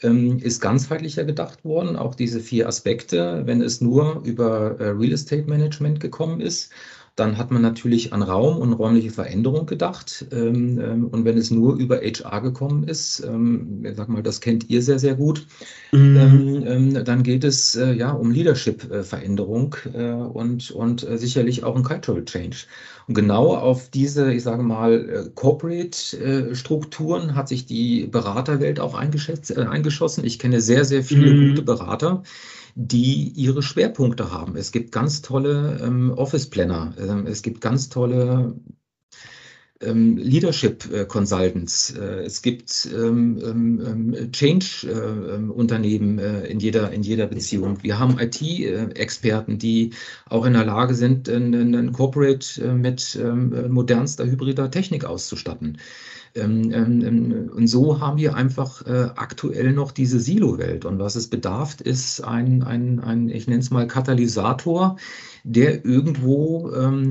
ähm, 0.00 0.38
ist 0.38 0.62
ganzheitlicher 0.62 1.24
gedacht 1.24 1.62
worden. 1.62 1.96
Auch 1.96 2.14
diese 2.14 2.40
vier 2.40 2.66
Aspekte, 2.66 3.42
wenn 3.44 3.60
es 3.60 3.82
nur 3.82 4.22
über 4.24 4.80
Real 4.80 5.12
Estate 5.12 5.44
Management 5.46 6.00
gekommen 6.00 6.40
ist, 6.40 6.70
dann 7.18 7.36
hat 7.36 7.50
man 7.50 7.62
natürlich 7.62 8.12
an 8.12 8.22
Raum 8.22 8.58
und 8.58 8.72
räumliche 8.72 9.10
Veränderung 9.10 9.66
gedacht. 9.66 10.26
Ähm, 10.30 10.80
ähm, 10.80 11.08
und 11.08 11.24
wenn 11.24 11.36
es 11.36 11.50
nur 11.50 11.74
über 11.74 11.96
HR 11.96 12.40
gekommen 12.40 12.84
ist, 12.84 13.24
ähm, 13.26 13.84
ich 13.84 13.96
sag 13.96 14.08
mal, 14.08 14.22
das 14.22 14.40
kennt 14.40 14.70
ihr 14.70 14.82
sehr, 14.82 15.00
sehr 15.00 15.16
gut, 15.16 15.44
mhm. 15.90 17.02
dann 17.04 17.24
geht 17.24 17.42
es 17.42 17.74
äh, 17.74 17.92
ja 17.92 18.12
um 18.12 18.30
Leadership-Veränderung 18.30 19.74
äh, 19.94 20.12
und, 20.12 20.70
und 20.70 21.08
äh, 21.08 21.18
sicherlich 21.18 21.64
auch 21.64 21.74
um 21.74 21.82
Cultural 21.82 22.24
Change. 22.24 22.58
Und 23.08 23.14
genau 23.14 23.56
auf 23.56 23.90
diese, 23.90 24.32
ich 24.32 24.44
sage 24.44 24.62
mal, 24.62 25.32
Corporate-Strukturen 25.34 27.34
hat 27.34 27.48
sich 27.48 27.66
die 27.66 28.06
Beraterwelt 28.06 28.78
auch 28.78 28.94
eingeschossen. 28.94 30.24
Ich 30.24 30.38
kenne 30.38 30.60
sehr, 30.60 30.84
sehr 30.84 31.02
viele 31.02 31.32
mhm. 31.32 31.48
gute 31.48 31.62
Berater, 31.62 32.22
die 32.80 33.32
ihre 33.34 33.60
Schwerpunkte 33.60 34.30
haben. 34.30 34.54
Es 34.54 34.70
gibt 34.70 34.92
ganz 34.92 35.20
tolle 35.20 35.80
ähm, 35.82 36.12
Office-Planner, 36.12 36.94
ähm, 37.00 37.26
es 37.26 37.42
gibt 37.42 37.60
ganz 37.60 37.88
tolle 37.88 38.54
ähm, 39.80 40.16
Leadership 40.16 41.08
Consultants, 41.08 41.90
äh, 41.90 42.22
es 42.22 42.40
gibt 42.40 42.88
ähm, 42.94 43.42
ähm, 43.44 44.30
Change-Unternehmen 44.30 46.20
äh, 46.20 46.42
äh, 46.42 46.52
in, 46.52 46.60
jeder, 46.60 46.92
in 46.92 47.02
jeder 47.02 47.26
Beziehung. 47.26 47.82
Wir 47.82 47.98
haben 47.98 48.16
IT-Experten, 48.20 49.58
die 49.58 49.90
auch 50.28 50.44
in 50.44 50.52
der 50.52 50.64
Lage 50.64 50.94
sind, 50.94 51.28
ein 51.28 51.92
Corporate 51.92 52.74
mit 52.74 53.18
modernster 53.68 54.24
hybrider 54.24 54.70
Technik 54.70 55.04
auszustatten. 55.04 55.78
Ähm, 56.34 56.70
ähm, 56.72 57.04
ähm, 57.04 57.50
und 57.54 57.66
so 57.66 58.00
haben 58.00 58.18
wir 58.18 58.34
einfach 58.34 58.86
äh, 58.86 59.10
aktuell 59.16 59.72
noch 59.72 59.92
diese 59.92 60.20
Silo-Welt. 60.20 60.84
Und 60.84 60.98
was 60.98 61.16
es 61.16 61.28
bedarf, 61.28 61.80
ist 61.80 62.22
ein, 62.22 62.62
ein, 62.62 63.00
ein 63.00 63.28
ich 63.28 63.46
nenne 63.46 63.60
es 63.60 63.70
mal 63.70 63.86
Katalysator, 63.86 64.96
der 65.44 65.84
irgendwo 65.84 66.70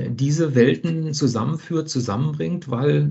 diese 0.10 0.54
Welten 0.54 1.14
zusammenführt, 1.14 1.90
zusammenbringt, 1.90 2.70
weil 2.70 3.10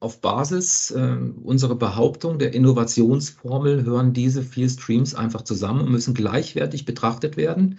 auf 0.00 0.20
Basis 0.20 0.90
äh, 0.92 1.16
unserer 1.42 1.74
Behauptung 1.74 2.38
der 2.38 2.54
Innovationsformel 2.54 3.84
hören 3.84 4.12
diese 4.12 4.42
vier 4.42 4.68
Streams 4.68 5.14
einfach 5.14 5.42
zusammen 5.42 5.80
und 5.80 5.90
müssen 5.90 6.14
gleichwertig 6.14 6.84
betrachtet 6.84 7.36
werden. 7.36 7.78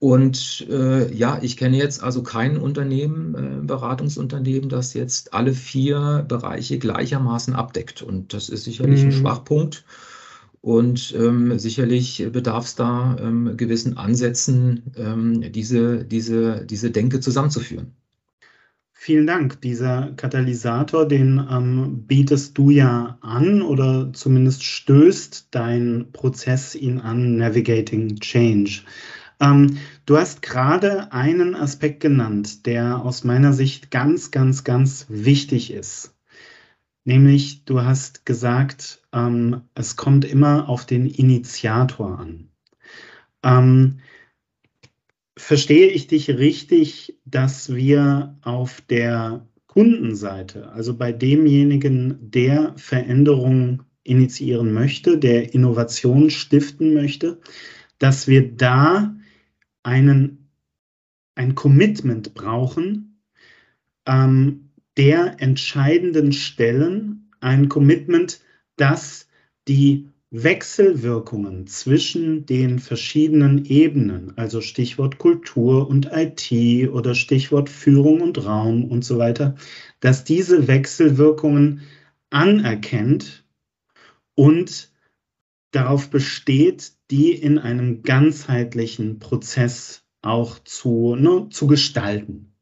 Und 0.00 0.64
äh, 0.70 1.12
ja, 1.12 1.40
ich 1.42 1.56
kenne 1.56 1.76
jetzt 1.76 2.02
also 2.02 2.22
kein 2.22 2.56
Unternehmen, 2.56 3.34
äh, 3.34 3.66
Beratungsunternehmen, 3.66 4.68
das 4.68 4.94
jetzt 4.94 5.34
alle 5.34 5.52
vier 5.52 6.24
Bereiche 6.28 6.78
gleichermaßen 6.78 7.54
abdeckt. 7.54 8.02
Und 8.02 8.32
das 8.32 8.48
ist 8.48 8.64
sicherlich 8.64 9.02
mhm. 9.02 9.08
ein 9.08 9.12
Schwachpunkt. 9.12 9.84
Und 10.60 11.14
ähm, 11.16 11.58
sicherlich 11.58 12.26
bedarf 12.32 12.66
es 12.66 12.74
da 12.76 13.16
ähm, 13.20 13.56
gewissen 13.56 13.96
Ansätzen, 13.96 14.82
ähm, 14.96 15.52
diese, 15.52 16.04
diese, 16.04 16.64
diese 16.64 16.90
Denke 16.90 17.20
zusammenzuführen. 17.20 17.92
Vielen 18.92 19.28
Dank. 19.28 19.60
Dieser 19.60 20.12
Katalysator, 20.16 21.06
den 21.06 21.44
ähm, 21.50 22.04
bietest 22.06 22.58
du 22.58 22.70
ja 22.70 23.16
an 23.20 23.62
oder 23.62 24.12
zumindest 24.12 24.64
stößt 24.64 25.48
dein 25.52 26.06
Prozess 26.12 26.74
ihn 26.74 26.98
an, 26.98 27.36
Navigating 27.36 28.16
Change. 28.16 28.82
Ähm, 29.40 29.78
du 30.06 30.16
hast 30.16 30.42
gerade 30.42 31.12
einen 31.12 31.54
Aspekt 31.54 32.00
genannt, 32.00 32.66
der 32.66 33.02
aus 33.04 33.24
meiner 33.24 33.52
Sicht 33.52 33.90
ganz, 33.90 34.30
ganz, 34.30 34.64
ganz 34.64 35.06
wichtig 35.08 35.72
ist. 35.72 36.14
Nämlich, 37.04 37.64
du 37.64 37.82
hast 37.82 38.26
gesagt, 38.26 39.02
ähm, 39.12 39.62
es 39.74 39.96
kommt 39.96 40.24
immer 40.24 40.68
auf 40.68 40.84
den 40.84 41.06
Initiator 41.06 42.18
an. 42.18 42.50
Ähm, 43.42 44.00
verstehe 45.38 45.88
ich 45.88 46.06
dich 46.08 46.28
richtig, 46.28 47.18
dass 47.24 47.74
wir 47.74 48.36
auf 48.42 48.80
der 48.82 49.46
Kundenseite, 49.66 50.70
also 50.72 50.96
bei 50.96 51.12
demjenigen, 51.12 52.30
der 52.30 52.74
Veränderungen 52.76 53.84
initiieren 54.02 54.72
möchte, 54.72 55.18
der 55.18 55.54
Innovation 55.54 56.30
stiften 56.30 56.94
möchte, 56.94 57.40
dass 57.98 58.26
wir 58.26 58.56
da 58.56 59.14
einen, 59.88 60.50
ein 61.34 61.54
Commitment 61.54 62.34
brauchen, 62.34 63.22
ähm, 64.06 64.68
der 64.98 65.40
entscheidenden 65.40 66.32
Stellen, 66.32 67.30
ein 67.40 67.70
Commitment, 67.70 68.40
das 68.76 69.28
die 69.66 70.08
Wechselwirkungen 70.30 71.66
zwischen 71.68 72.44
den 72.44 72.80
verschiedenen 72.80 73.64
Ebenen, 73.64 74.36
also 74.36 74.60
Stichwort 74.60 75.16
Kultur 75.16 75.88
und 75.88 76.10
IT 76.12 76.52
oder 76.90 77.14
Stichwort 77.14 77.70
Führung 77.70 78.20
und 78.20 78.44
Raum 78.44 78.84
und 78.84 79.06
so 79.06 79.16
weiter, 79.16 79.54
dass 80.00 80.24
diese 80.24 80.68
Wechselwirkungen 80.68 81.80
anerkennt 82.28 83.42
und 84.34 84.90
darauf 85.70 86.10
besteht, 86.10 86.92
die 87.10 87.32
in 87.32 87.58
einem 87.58 88.02
ganzheitlichen 88.02 89.18
Prozess 89.18 90.04
auch 90.22 90.58
zu, 90.60 91.14
ne, 91.16 91.48
zu 91.50 91.66
gestalten. 91.66 92.54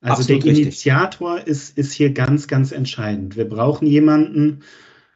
Also 0.00 0.20
Absolut 0.20 0.44
der 0.44 0.52
Initiator 0.52 1.46
ist, 1.46 1.78
ist 1.78 1.92
hier 1.92 2.12
ganz, 2.12 2.46
ganz 2.46 2.72
entscheidend. 2.72 3.36
Wir 3.36 3.48
brauchen 3.48 3.86
jemanden, 3.86 4.60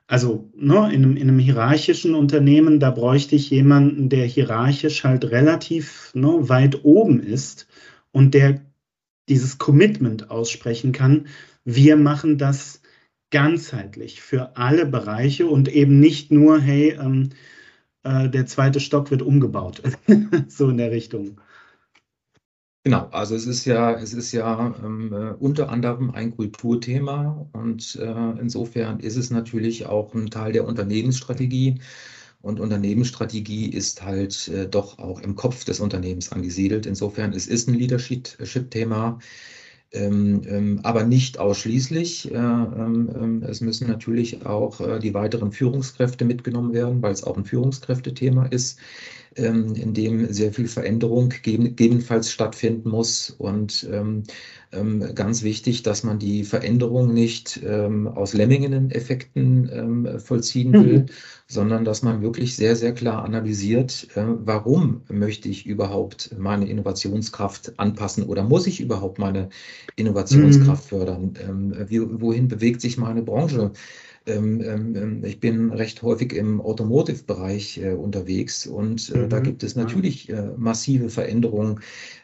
also 0.06 0.50
ne, 0.56 0.90
in, 0.92 1.04
einem, 1.04 1.16
in 1.16 1.28
einem 1.28 1.38
hierarchischen 1.38 2.14
Unternehmen, 2.14 2.80
da 2.80 2.90
bräuchte 2.90 3.36
ich 3.36 3.50
jemanden, 3.50 4.08
der 4.08 4.24
hierarchisch 4.24 5.04
halt 5.04 5.26
relativ 5.26 6.10
ne, 6.14 6.48
weit 6.48 6.84
oben 6.84 7.20
ist 7.20 7.66
und 8.12 8.32
der 8.32 8.62
dieses 9.28 9.58
Commitment 9.58 10.30
aussprechen 10.30 10.92
kann. 10.92 11.26
Wir 11.64 11.96
machen 11.96 12.38
das 12.38 12.80
ganzheitlich 13.30 14.20
für 14.20 14.56
alle 14.56 14.86
Bereiche 14.86 15.46
und 15.46 15.68
eben 15.68 16.00
nicht 16.00 16.30
nur, 16.30 16.60
hey, 16.60 16.96
ähm, 17.00 17.30
äh, 18.04 18.28
der 18.28 18.46
zweite 18.46 18.80
Stock 18.80 19.10
wird 19.10 19.22
umgebaut. 19.22 19.82
so 20.48 20.70
in 20.70 20.78
der 20.78 20.90
Richtung. 20.90 21.40
Genau, 22.84 23.08
also 23.10 23.34
es 23.34 23.46
ist 23.46 23.64
ja, 23.66 23.92
es 23.92 24.14
ist 24.14 24.32
ja 24.32 24.74
ähm, 24.82 25.12
äh, 25.12 25.32
unter 25.32 25.68
anderem 25.68 26.10
ein 26.12 26.34
Kulturthema 26.34 27.46
und 27.52 27.96
äh, 27.96 28.40
insofern 28.40 29.00
ist 29.00 29.16
es 29.16 29.30
natürlich 29.30 29.86
auch 29.86 30.14
ein 30.14 30.30
Teil 30.30 30.52
der 30.52 30.66
Unternehmensstrategie. 30.66 31.80
Und 32.40 32.60
Unternehmensstrategie 32.60 33.68
ist 33.68 34.02
halt 34.02 34.48
äh, 34.48 34.68
doch 34.68 34.98
auch 34.98 35.20
im 35.20 35.34
Kopf 35.34 35.64
des 35.64 35.80
Unternehmens 35.80 36.30
angesiedelt. 36.30 36.86
Insofern 36.86 37.32
es 37.32 37.46
ist 37.48 37.68
ein 37.68 37.74
Leadership-Thema. 37.74 39.06
Ähm, 39.06 39.14
ähm, 39.14 39.20
aber 40.82 41.04
nicht 41.04 41.38
ausschließlich. 41.38 42.30
Äh, 42.32 42.36
ähm, 42.36 43.10
ähm, 43.14 43.42
es 43.42 43.60
müssen 43.60 43.88
natürlich 43.88 44.44
auch 44.44 44.80
äh, 44.80 44.98
die 44.98 45.14
weiteren 45.14 45.52
Führungskräfte 45.52 46.24
mitgenommen 46.24 46.72
werden, 46.72 47.02
weil 47.02 47.12
es 47.12 47.24
auch 47.24 47.36
ein 47.36 47.44
Führungskräftethema 47.44 48.46
ist. 48.46 48.78
Ähm, 49.38 49.74
in 49.74 49.94
dem 49.94 50.32
sehr 50.32 50.52
viel 50.52 50.68
Veränderung 50.68 51.30
gegebenenfalls 51.42 52.30
stattfinden 52.30 52.90
muss. 52.90 53.30
Und 53.30 53.88
ähm, 53.90 54.24
ähm, 54.72 55.14
ganz 55.14 55.42
wichtig, 55.42 55.82
dass 55.82 56.04
man 56.04 56.18
die 56.18 56.44
Veränderung 56.44 57.14
nicht 57.14 57.60
ähm, 57.64 58.06
aus 58.06 58.34
Lemmingen-Effekten 58.34 59.70
ähm, 59.72 60.20
vollziehen 60.20 60.72
will, 60.72 60.98
mhm. 61.00 61.06
sondern 61.46 61.84
dass 61.84 62.02
man 62.02 62.20
wirklich 62.20 62.54
sehr, 62.54 62.76
sehr 62.76 62.92
klar 62.92 63.24
analysiert, 63.24 64.08
äh, 64.14 64.24
warum 64.26 65.02
möchte 65.08 65.48
ich 65.48 65.64
überhaupt 65.66 66.34
meine 66.38 66.68
Innovationskraft 66.68 67.78
anpassen 67.78 68.24
oder 68.24 68.42
muss 68.42 68.66
ich 68.66 68.80
überhaupt 68.80 69.18
meine 69.18 69.48
Innovationskraft 69.96 70.84
mhm. 70.84 70.88
fördern? 70.88 71.86
Wie, 71.88 72.00
wohin 72.20 72.48
bewegt 72.48 72.80
sich 72.80 72.98
meine 72.98 73.22
Branche? 73.22 73.72
Ähm, 74.28 74.60
ähm, 74.60 74.96
ähm, 74.96 75.24
ich 75.24 75.40
bin 75.40 75.72
recht 75.72 76.02
häufig 76.02 76.32
im 76.32 76.60
Automotive-Bereich 76.60 77.78
äh, 77.78 77.92
unterwegs 77.92 78.66
und 78.66 79.10
äh, 79.14 79.18
mhm. 79.18 79.28
da 79.28 79.40
gibt 79.40 79.62
es 79.62 79.74
natürlich 79.74 80.28
äh, 80.28 80.50
massive 80.56 81.08
Veränderungen, 81.08 81.80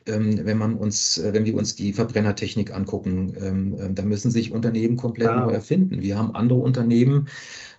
wenn 0.06 0.58
man 0.58 0.74
uns, 0.74 1.18
wenn 1.24 1.46
wir 1.46 1.54
uns 1.54 1.76
die 1.76 1.94
Verbrennertechnik 1.94 2.74
angucken. 2.74 3.94
Da 3.94 4.02
müssen 4.02 4.30
sich 4.30 4.52
Unternehmen 4.52 4.98
komplett 4.98 5.28
ja. 5.28 5.46
neu 5.46 5.52
erfinden. 5.52 6.02
Wir 6.02 6.18
haben 6.18 6.34
andere 6.34 6.58
Unternehmen, 6.58 7.28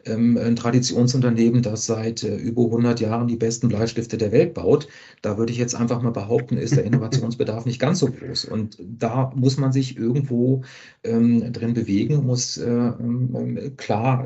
ein 0.07 0.55
Traditionsunternehmen, 0.55 1.61
das 1.61 1.85
seit 1.85 2.23
über 2.23 2.63
100 2.63 2.99
Jahren 2.99 3.27
die 3.27 3.35
besten 3.35 3.67
Bleistifte 3.67 4.17
der 4.17 4.31
Welt 4.31 4.55
baut. 4.55 4.87
Da 5.21 5.37
würde 5.37 5.51
ich 5.51 5.59
jetzt 5.59 5.75
einfach 5.75 6.01
mal 6.01 6.09
behaupten, 6.09 6.57
ist 6.57 6.75
der 6.75 6.83
Innovationsbedarf 6.85 7.67
nicht 7.67 7.79
ganz 7.79 7.99
so 7.99 8.07
groß. 8.07 8.45
Und 8.45 8.79
da 8.79 9.31
muss 9.35 9.57
man 9.57 9.71
sich 9.71 9.95
irgendwo 9.95 10.63
drin 11.03 11.75
bewegen, 11.75 12.25
muss 12.25 12.57
ähm, 12.57 13.75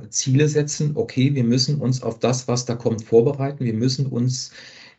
Ziele 0.09 0.47
setzen. 0.47 0.91
Okay, 0.95 1.35
wir 1.35 1.43
müssen 1.43 1.79
uns 1.81 2.01
auf 2.03 2.19
das, 2.19 2.47
was 2.47 2.65
da 2.65 2.75
kommt, 2.75 3.03
vorbereiten. 3.03 3.65
Wir 3.65 3.73
müssen 3.73 4.07
uns 4.07 4.51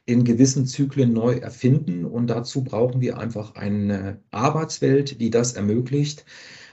in 0.06 0.24
gewissen 0.24 0.66
Zyklen 0.66 1.12
neu 1.12 1.34
erfinden. 1.34 2.04
Und 2.04 2.28
dazu 2.28 2.64
brauchen 2.64 3.00
wir 3.00 3.18
einfach 3.18 3.54
eine 3.54 4.20
Arbeitswelt, 4.30 5.20
die 5.20 5.30
das 5.30 5.52
ermöglicht, 5.52 6.24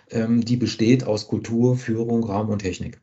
ähm, 0.10 0.42
die 0.42 0.58
besteht 0.58 1.04
aus 1.06 1.28
Kultur, 1.28 1.78
Führung, 1.78 2.24
Raum 2.24 2.50
und 2.50 2.60
Technik. 2.60 3.02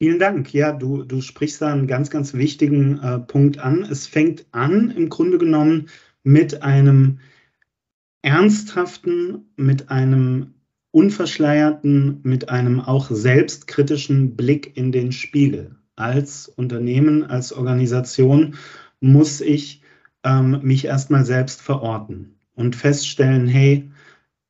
Vielen 0.00 0.18
Dank. 0.18 0.52
Ja, 0.52 0.72
du, 0.72 1.04
du 1.04 1.20
sprichst 1.20 1.62
da 1.62 1.72
einen 1.72 1.86
ganz, 1.86 2.10
ganz 2.10 2.34
wichtigen 2.34 2.98
äh, 2.98 3.20
Punkt 3.20 3.58
an. 3.58 3.82
Es 3.84 4.06
fängt 4.06 4.46
an, 4.50 4.90
im 4.90 5.08
Grunde 5.08 5.38
genommen, 5.38 5.88
mit 6.24 6.62
einem 6.62 7.20
ernsthaften, 8.22 9.52
mit 9.56 9.90
einem 9.90 10.54
unverschleierten, 10.94 12.20
mit 12.22 12.50
einem 12.50 12.80
auch 12.80 13.10
selbstkritischen 13.10 14.36
Blick 14.36 14.76
in 14.76 14.92
den 14.92 15.10
Spiegel. 15.10 15.74
Als 15.96 16.48
Unternehmen, 16.48 17.24
als 17.24 17.52
Organisation 17.52 18.54
muss 19.00 19.40
ich 19.40 19.82
ähm, 20.22 20.60
mich 20.62 20.84
erstmal 20.84 21.24
selbst 21.24 21.60
verorten 21.60 22.36
und 22.54 22.76
feststellen, 22.76 23.48
hey, 23.48 23.90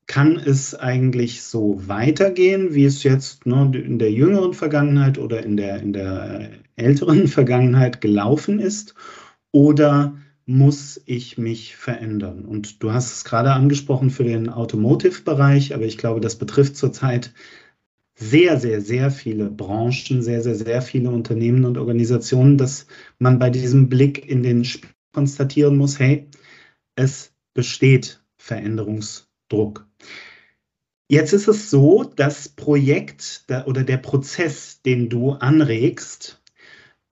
kann 0.05 0.37
es 0.37 0.75
eigentlich 0.75 1.41
so 1.41 1.81
weitergehen, 1.87 2.75
wie 2.75 2.85
es 2.85 3.01
jetzt 3.01 3.47
ne, 3.47 3.71
in 3.73 3.97
der 3.97 4.11
jüngeren 4.11 4.53
Vergangenheit 4.53 5.17
oder 5.17 5.43
in 5.43 5.57
der, 5.57 5.81
in 5.81 5.93
der 5.93 6.51
älteren 6.75 7.27
Vergangenheit 7.27 8.01
gelaufen 8.01 8.59
ist? 8.59 8.93
Oder 9.51 10.13
muss 10.45 11.01
ich 11.05 11.37
mich 11.37 11.75
verändern? 11.75 12.45
Und 12.45 12.83
du 12.83 12.91
hast 12.91 13.13
es 13.13 13.23
gerade 13.23 13.51
angesprochen 13.51 14.09
für 14.09 14.23
den 14.23 14.49
Automotive-Bereich, 14.49 15.73
aber 15.73 15.85
ich 15.85 15.97
glaube, 15.97 16.21
das 16.21 16.35
betrifft 16.35 16.77
zurzeit 16.77 17.33
sehr, 18.17 18.59
sehr, 18.59 18.81
sehr 18.81 19.11
viele 19.11 19.49
Branchen, 19.49 20.21
sehr, 20.21 20.41
sehr, 20.41 20.55
sehr 20.55 20.81
viele 20.81 21.09
Unternehmen 21.09 21.65
und 21.65 21.77
Organisationen, 21.77 22.57
dass 22.57 22.87
man 23.19 23.39
bei 23.39 23.49
diesem 23.49 23.89
Blick 23.89 24.25
in 24.25 24.43
den 24.43 24.63
Spiel 24.63 24.89
konstatieren 25.15 25.77
muss, 25.77 25.97
hey, 25.97 26.27
es 26.95 27.33
besteht 27.53 28.21
Veränderungsdruck. 28.37 29.87
Jetzt 31.07 31.31
ist 31.31 31.47
es 31.47 31.69
so, 31.69 32.03
das 32.03 32.49
Projekt 32.49 33.45
oder 33.65 33.83
der 33.83 33.97
Prozess, 33.97 34.81
den 34.81 35.07
du 35.07 35.31
anregst, 35.31 36.41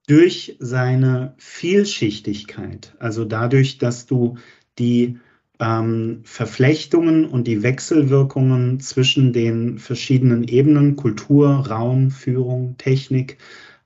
durch 0.06 0.56
seine 0.58 1.34
Vielschichtigkeit, 1.38 2.94
also 2.98 3.24
dadurch, 3.24 3.78
dass 3.78 4.06
du 4.06 4.36
die 4.78 5.18
ähm, 5.60 6.20
Verflechtungen 6.24 7.24
und 7.24 7.46
die 7.46 7.62
Wechselwirkungen 7.62 8.80
zwischen 8.80 9.32
den 9.32 9.78
verschiedenen 9.78 10.44
Ebenen, 10.44 10.96
Kultur, 10.96 11.48
Raum, 11.68 12.10
Führung, 12.10 12.76
Technik, 12.76 13.38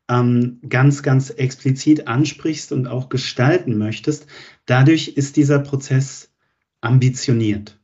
ähm, 0.08 0.60
ganz, 0.68 1.02
ganz 1.02 1.30
explizit 1.30 2.08
ansprichst 2.08 2.72
und 2.72 2.86
auch 2.86 3.10
gestalten 3.10 3.76
möchtest, 3.76 4.26
dadurch 4.66 5.08
ist 5.08 5.36
dieser 5.36 5.58
Prozess 5.58 6.32
ambitioniert. 6.80 7.78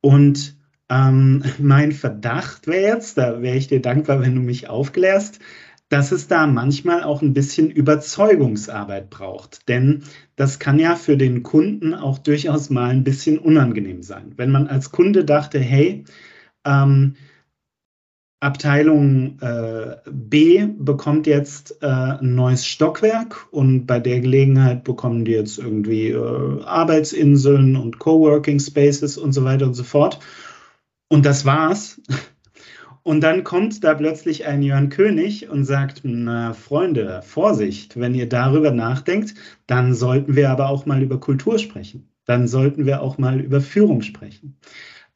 Und 0.00 0.56
ähm, 0.88 1.42
mein 1.58 1.92
Verdacht 1.92 2.66
wäre 2.66 2.96
jetzt, 2.96 3.18
da 3.18 3.42
wäre 3.42 3.56
ich 3.56 3.66
dir 3.66 3.82
dankbar, 3.82 4.20
wenn 4.20 4.34
du 4.34 4.40
mich 4.40 4.68
aufklärst, 4.68 5.40
dass 5.88 6.12
es 6.12 6.28
da 6.28 6.46
manchmal 6.46 7.02
auch 7.02 7.22
ein 7.22 7.34
bisschen 7.34 7.70
Überzeugungsarbeit 7.70 9.10
braucht. 9.10 9.68
Denn 9.68 10.02
das 10.36 10.58
kann 10.58 10.78
ja 10.78 10.96
für 10.96 11.16
den 11.16 11.42
Kunden 11.42 11.94
auch 11.94 12.18
durchaus 12.18 12.70
mal 12.70 12.90
ein 12.90 13.04
bisschen 13.04 13.38
unangenehm 13.38 14.02
sein. 14.02 14.32
Wenn 14.36 14.50
man 14.50 14.66
als 14.66 14.90
Kunde 14.90 15.24
dachte, 15.24 15.58
hey, 15.58 16.04
ähm, 16.64 17.14
Abteilung 18.44 19.38
äh, 19.40 19.96
B 20.10 20.66
bekommt 20.66 21.26
jetzt 21.26 21.82
äh, 21.82 21.86
ein 21.86 22.34
neues 22.34 22.66
Stockwerk 22.66 23.46
und 23.50 23.86
bei 23.86 24.00
der 24.00 24.20
Gelegenheit 24.20 24.84
bekommen 24.84 25.24
die 25.24 25.32
jetzt 25.32 25.58
irgendwie 25.58 26.08
äh, 26.10 26.62
Arbeitsinseln 26.64 27.74
und 27.74 27.98
Coworking 27.98 28.60
Spaces 28.60 29.16
und 29.16 29.32
so 29.32 29.44
weiter 29.44 29.64
und 29.66 29.74
so 29.74 29.82
fort. 29.82 30.18
Und 31.08 31.24
das 31.24 31.46
war's. 31.46 32.00
Und 33.04 33.20
dann 33.20 33.44
kommt 33.44 33.84
da 33.84 33.92
plötzlich 33.92 34.46
ein 34.46 34.62
Jörn 34.62 34.88
König 34.88 35.50
und 35.50 35.64
sagt, 35.64 36.00
na 36.04 36.54
Freunde, 36.54 37.20
Vorsicht, 37.22 38.00
wenn 38.00 38.14
ihr 38.14 38.30
darüber 38.30 38.70
nachdenkt, 38.70 39.34
dann 39.66 39.92
sollten 39.92 40.36
wir 40.36 40.48
aber 40.48 40.70
auch 40.70 40.86
mal 40.86 41.02
über 41.02 41.20
Kultur 41.20 41.58
sprechen. 41.58 42.08
Dann 42.24 42.48
sollten 42.48 42.86
wir 42.86 43.02
auch 43.02 43.18
mal 43.18 43.40
über 43.40 43.60
Führung 43.60 44.00
sprechen. 44.00 44.56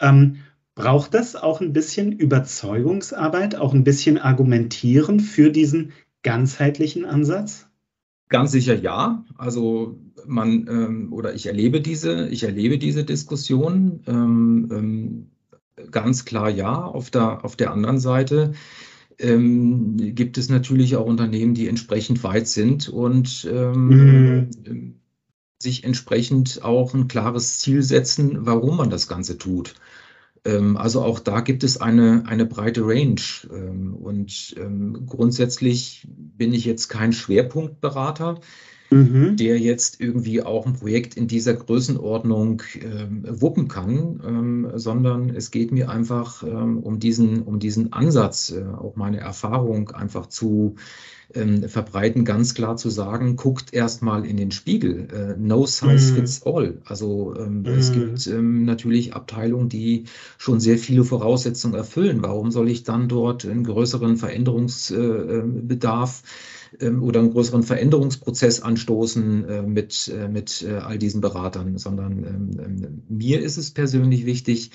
Ähm, 0.00 0.36
braucht 0.74 1.14
das 1.14 1.34
auch 1.34 1.62
ein 1.62 1.72
bisschen 1.72 2.12
Überzeugungsarbeit, 2.12 3.56
auch 3.56 3.72
ein 3.72 3.84
bisschen 3.84 4.18
Argumentieren 4.18 5.18
für 5.18 5.50
diesen 5.50 5.92
ganzheitlichen 6.22 7.06
Ansatz? 7.06 7.68
Ganz 8.28 8.52
sicher 8.52 8.74
ja. 8.74 9.24
Also 9.38 9.98
man 10.26 10.68
ähm, 10.68 11.12
oder 11.14 11.32
ich 11.32 11.46
erlebe 11.46 11.80
diese, 11.80 12.28
ich 12.28 12.42
erlebe 12.42 12.76
diese 12.76 13.04
Diskussion. 13.04 14.00
Ähm, 14.06 14.68
ähm 14.70 15.30
ganz 15.90 16.24
klar 16.24 16.50
ja. 16.50 16.84
Auf 16.84 17.10
der, 17.10 17.44
auf 17.44 17.56
der 17.56 17.72
anderen 17.72 17.98
Seite 17.98 18.52
ähm, 19.18 19.96
gibt 20.14 20.38
es 20.38 20.48
natürlich 20.48 20.96
auch 20.96 21.06
Unternehmen, 21.06 21.54
die 21.54 21.68
entsprechend 21.68 22.22
weit 22.22 22.48
sind 22.48 22.88
und 22.88 23.48
ähm, 23.50 23.88
mhm. 23.88 24.94
sich 25.58 25.84
entsprechend 25.84 26.62
auch 26.62 26.94
ein 26.94 27.08
klares 27.08 27.58
Ziel 27.58 27.82
setzen, 27.82 28.46
warum 28.46 28.76
man 28.76 28.90
das 28.90 29.08
Ganze 29.08 29.38
tut. 29.38 29.74
Ähm, 30.44 30.76
also 30.76 31.02
auch 31.02 31.18
da 31.18 31.40
gibt 31.40 31.64
es 31.64 31.80
eine, 31.80 32.24
eine 32.26 32.46
breite 32.46 32.82
Range. 32.82 33.20
Ähm, 33.52 33.94
und 33.94 34.54
ähm, 34.58 35.06
grundsätzlich 35.06 36.06
bin 36.08 36.52
ich 36.52 36.64
jetzt 36.64 36.88
kein 36.88 37.12
Schwerpunktberater 37.12 38.40
mhm. 38.90 39.36
der 39.36 39.58
jetzt 39.58 40.00
irgendwie 40.00 40.42
auch 40.42 40.66
ein 40.66 40.74
Projekt 40.74 41.16
in 41.16 41.28
dieser 41.28 41.54
Größenordnung 41.54 42.62
ähm, 42.80 43.24
wuppen 43.28 43.68
kann, 43.68 44.20
ähm, 44.26 44.70
sondern 44.74 45.30
es 45.30 45.50
geht 45.50 45.72
mir 45.72 45.90
einfach 45.90 46.42
ähm, 46.42 46.78
um, 46.78 46.98
diesen, 46.98 47.42
um 47.42 47.58
diesen 47.58 47.92
Ansatz, 47.92 48.50
äh, 48.50 48.64
auch 48.64 48.96
meine 48.96 49.18
Erfahrung 49.18 49.90
einfach 49.90 50.26
zu 50.26 50.76
ähm, 51.34 51.68
verbreiten, 51.68 52.24
ganz 52.24 52.54
klar 52.54 52.78
zu 52.78 52.88
sagen, 52.88 53.36
guckt 53.36 53.74
erstmal 53.74 54.24
in 54.24 54.38
den 54.38 54.50
Spiegel. 54.50 55.08
Äh, 55.12 55.36
no 55.38 55.66
size 55.66 56.12
mhm. 56.12 56.16
fits 56.16 56.46
all. 56.46 56.78
Also 56.86 57.34
ähm, 57.38 57.60
mhm. 57.60 57.66
es 57.66 57.92
gibt 57.92 58.26
ähm, 58.26 58.64
natürlich 58.64 59.14
Abteilungen, 59.14 59.68
die 59.68 60.04
schon 60.38 60.60
sehr 60.60 60.78
viele 60.78 61.04
Voraussetzungen 61.04 61.74
erfüllen. 61.74 62.22
Warum 62.22 62.50
soll 62.50 62.70
ich 62.70 62.84
dann 62.84 63.08
dort 63.08 63.44
einen 63.44 63.64
größeren 63.64 64.16
Veränderungsbedarf 64.16 66.22
äh, 66.22 66.26
oder 67.00 67.20
einen 67.20 67.32
größeren 67.32 67.62
Veränderungsprozess 67.62 68.60
anstoßen 68.60 69.48
äh, 69.48 69.62
mit, 69.62 70.12
äh, 70.14 70.28
mit 70.28 70.62
äh, 70.62 70.74
all 70.76 70.98
diesen 70.98 71.20
Beratern, 71.20 71.78
sondern 71.78 72.24
ähm, 72.24 72.50
ähm, 72.58 73.02
mir 73.08 73.40
ist 73.40 73.56
es 73.56 73.70
persönlich 73.70 74.26
wichtig, 74.26 74.70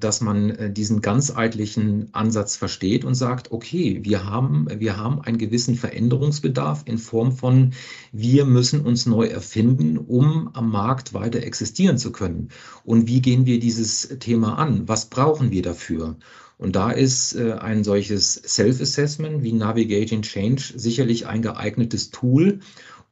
dass 0.00 0.20
man 0.20 0.74
diesen 0.74 1.00
ganzheitlichen 1.00 2.12
Ansatz 2.12 2.56
versteht 2.56 3.06
und 3.06 3.14
sagt, 3.14 3.52
okay, 3.52 4.00
wir 4.02 4.26
haben, 4.26 4.68
wir 4.80 4.98
haben 4.98 5.22
einen 5.22 5.38
gewissen 5.38 5.76
Veränderungsbedarf 5.76 6.82
in 6.84 6.98
Form 6.98 7.32
von, 7.32 7.72
wir 8.12 8.44
müssen 8.44 8.82
uns 8.82 9.06
neu 9.06 9.24
erfinden, 9.24 9.96
um 9.96 10.50
am 10.52 10.70
Markt 10.70 11.14
weiter 11.14 11.42
existieren 11.42 11.96
zu 11.96 12.12
können. 12.12 12.50
Und 12.84 13.08
wie 13.08 13.22
gehen 13.22 13.46
wir 13.46 13.58
dieses 13.58 14.18
Thema 14.20 14.58
an? 14.58 14.88
Was 14.88 15.06
brauchen 15.06 15.50
wir 15.50 15.62
dafür? 15.62 16.16
Und 16.58 16.74
da 16.74 16.90
ist 16.90 17.34
äh, 17.34 17.52
ein 17.52 17.84
solches 17.84 18.34
Self-Assessment 18.34 19.42
wie 19.42 19.52
Navigating 19.52 20.22
Change 20.22 20.72
sicherlich 20.76 21.26
ein 21.26 21.42
geeignetes 21.42 22.10
Tool, 22.10 22.60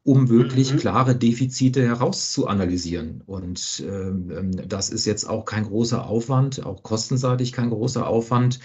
um 0.02 0.28
wirklich 0.28 0.72
mhm. 0.72 0.78
klare 0.78 1.16
Defizite 1.16 1.82
herauszuanalysieren. 1.82 3.22
Und 3.26 3.82
ähm, 3.86 4.30
ähm, 4.30 4.68
das 4.68 4.90
ist 4.90 5.06
jetzt 5.06 5.28
auch 5.28 5.44
kein 5.44 5.64
großer 5.64 6.06
Aufwand, 6.06 6.64
auch 6.64 6.82
kostenseitig 6.82 7.52
kein 7.52 7.70
großer 7.70 8.06
Aufwand, 8.06 8.60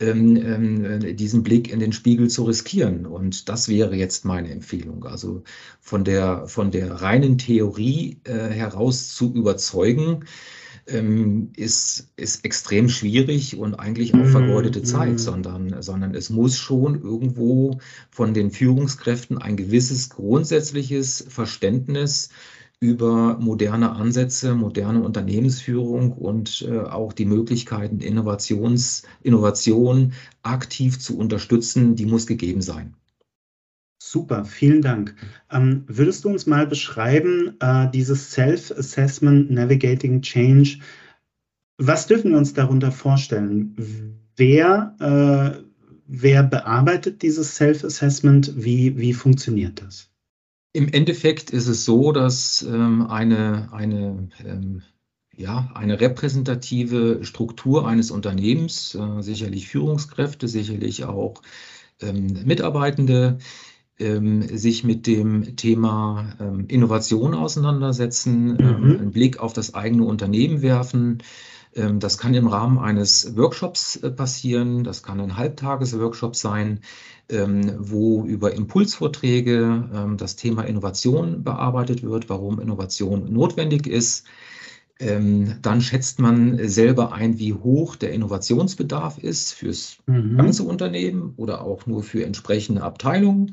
ähm, 0.00 0.36
ähm, 0.36 1.16
diesen 1.16 1.42
Blick 1.42 1.70
in 1.70 1.80
den 1.80 1.92
Spiegel 1.92 2.28
zu 2.28 2.44
riskieren. 2.44 3.04
Und 3.04 3.48
das 3.48 3.68
wäre 3.68 3.96
jetzt 3.96 4.24
meine 4.24 4.50
Empfehlung. 4.50 5.04
Also 5.04 5.42
von 5.80 6.04
der, 6.04 6.46
von 6.46 6.70
der 6.70 7.02
reinen 7.02 7.36
Theorie 7.36 8.20
äh, 8.24 8.32
heraus 8.32 9.14
zu 9.14 9.32
überzeugen, 9.34 10.24
ähm, 10.88 11.50
ist, 11.56 12.08
ist 12.16 12.44
extrem 12.44 12.88
schwierig 12.88 13.56
und 13.56 13.74
eigentlich 13.74 14.14
auch 14.14 14.26
vergeudete 14.26 14.80
mm, 14.80 14.84
Zeit, 14.84 15.14
mm. 15.14 15.18
sondern, 15.18 15.82
sondern 15.82 16.14
es 16.14 16.30
muss 16.30 16.56
schon 16.56 17.02
irgendwo 17.02 17.78
von 18.10 18.34
den 18.34 18.50
Führungskräften 18.50 19.38
ein 19.38 19.56
gewisses 19.56 20.10
grundsätzliches 20.10 21.24
Verständnis 21.28 22.30
über 22.80 23.38
moderne 23.40 23.90
Ansätze, 23.92 24.54
moderne 24.54 25.02
Unternehmensführung 25.02 26.12
und 26.12 26.66
äh, 26.68 26.78
auch 26.78 27.12
die 27.12 27.24
Möglichkeiten, 27.24 28.00
Innovations, 28.00 29.02
Innovation 29.22 30.12
aktiv 30.42 31.00
zu 31.00 31.18
unterstützen, 31.18 31.96
die 31.96 32.06
muss 32.06 32.26
gegeben 32.26 32.62
sein. 32.62 32.94
Super, 34.10 34.46
vielen 34.46 34.80
Dank. 34.80 35.14
Ähm, 35.50 35.84
würdest 35.86 36.24
du 36.24 36.30
uns 36.30 36.46
mal 36.46 36.66
beschreiben, 36.66 37.56
äh, 37.60 37.90
dieses 37.90 38.30
Self-Assessment 38.30 39.50
Navigating 39.50 40.22
Change, 40.22 40.78
was 41.76 42.06
dürfen 42.06 42.30
wir 42.30 42.38
uns 42.38 42.54
darunter 42.54 42.90
vorstellen? 42.90 43.76
Wer, 44.34 44.96
äh, 44.98 45.62
wer 46.06 46.42
bearbeitet 46.42 47.20
dieses 47.20 47.56
Self-Assessment? 47.56 48.54
Wie, 48.56 48.96
wie 48.96 49.12
funktioniert 49.12 49.82
das? 49.82 50.08
Im 50.72 50.88
Endeffekt 50.88 51.50
ist 51.50 51.66
es 51.66 51.84
so, 51.84 52.10
dass 52.12 52.62
ähm, 52.62 53.06
eine, 53.08 53.68
eine, 53.72 54.30
ähm, 54.42 54.82
ja, 55.36 55.70
eine 55.74 56.00
repräsentative 56.00 57.26
Struktur 57.26 57.86
eines 57.86 58.10
Unternehmens, 58.10 58.94
äh, 58.94 59.20
sicherlich 59.20 59.68
Führungskräfte, 59.68 60.48
sicherlich 60.48 61.04
auch 61.04 61.42
ähm, 62.00 62.28
Mitarbeitende, 62.46 63.38
sich 63.98 64.84
mit 64.84 65.06
dem 65.08 65.56
Thema 65.56 66.36
ähm, 66.40 66.66
Innovation 66.68 67.34
auseinandersetzen, 67.34 68.56
ähm, 68.60 68.80
mhm. 68.80 68.98
einen 68.98 69.10
Blick 69.10 69.40
auf 69.40 69.52
das 69.52 69.74
eigene 69.74 70.04
Unternehmen 70.04 70.62
werfen. 70.62 71.18
Ähm, 71.74 72.00
das 72.00 72.18
kann 72.18 72.34
im 72.34 72.46
Rahmen 72.46 72.78
eines 72.78 73.36
Workshops 73.36 73.96
äh, 73.96 74.10
passieren, 74.10 74.84
das 74.84 75.02
kann 75.02 75.20
ein 75.20 75.36
Halbtagesworkshop 75.36 76.36
sein, 76.36 76.80
ähm, 77.28 77.74
wo 77.78 78.24
über 78.24 78.54
Impulsvorträge 78.54 79.88
ähm, 79.92 80.16
das 80.16 80.36
Thema 80.36 80.62
Innovation 80.62 81.44
bearbeitet 81.44 82.02
wird, 82.02 82.28
warum 82.28 82.60
Innovation 82.60 83.32
notwendig 83.32 83.86
ist. 83.86 84.26
Dann 85.00 85.80
schätzt 85.80 86.18
man 86.18 86.68
selber 86.68 87.12
ein, 87.12 87.38
wie 87.38 87.52
hoch 87.52 87.94
der 87.94 88.12
Innovationsbedarf 88.12 89.18
ist 89.18 89.52
fürs 89.52 89.98
mhm. 90.06 90.36
ganze 90.36 90.64
Unternehmen 90.64 91.34
oder 91.36 91.62
auch 91.62 91.86
nur 91.86 92.02
für 92.02 92.24
entsprechende 92.24 92.82
Abteilungen 92.82 93.52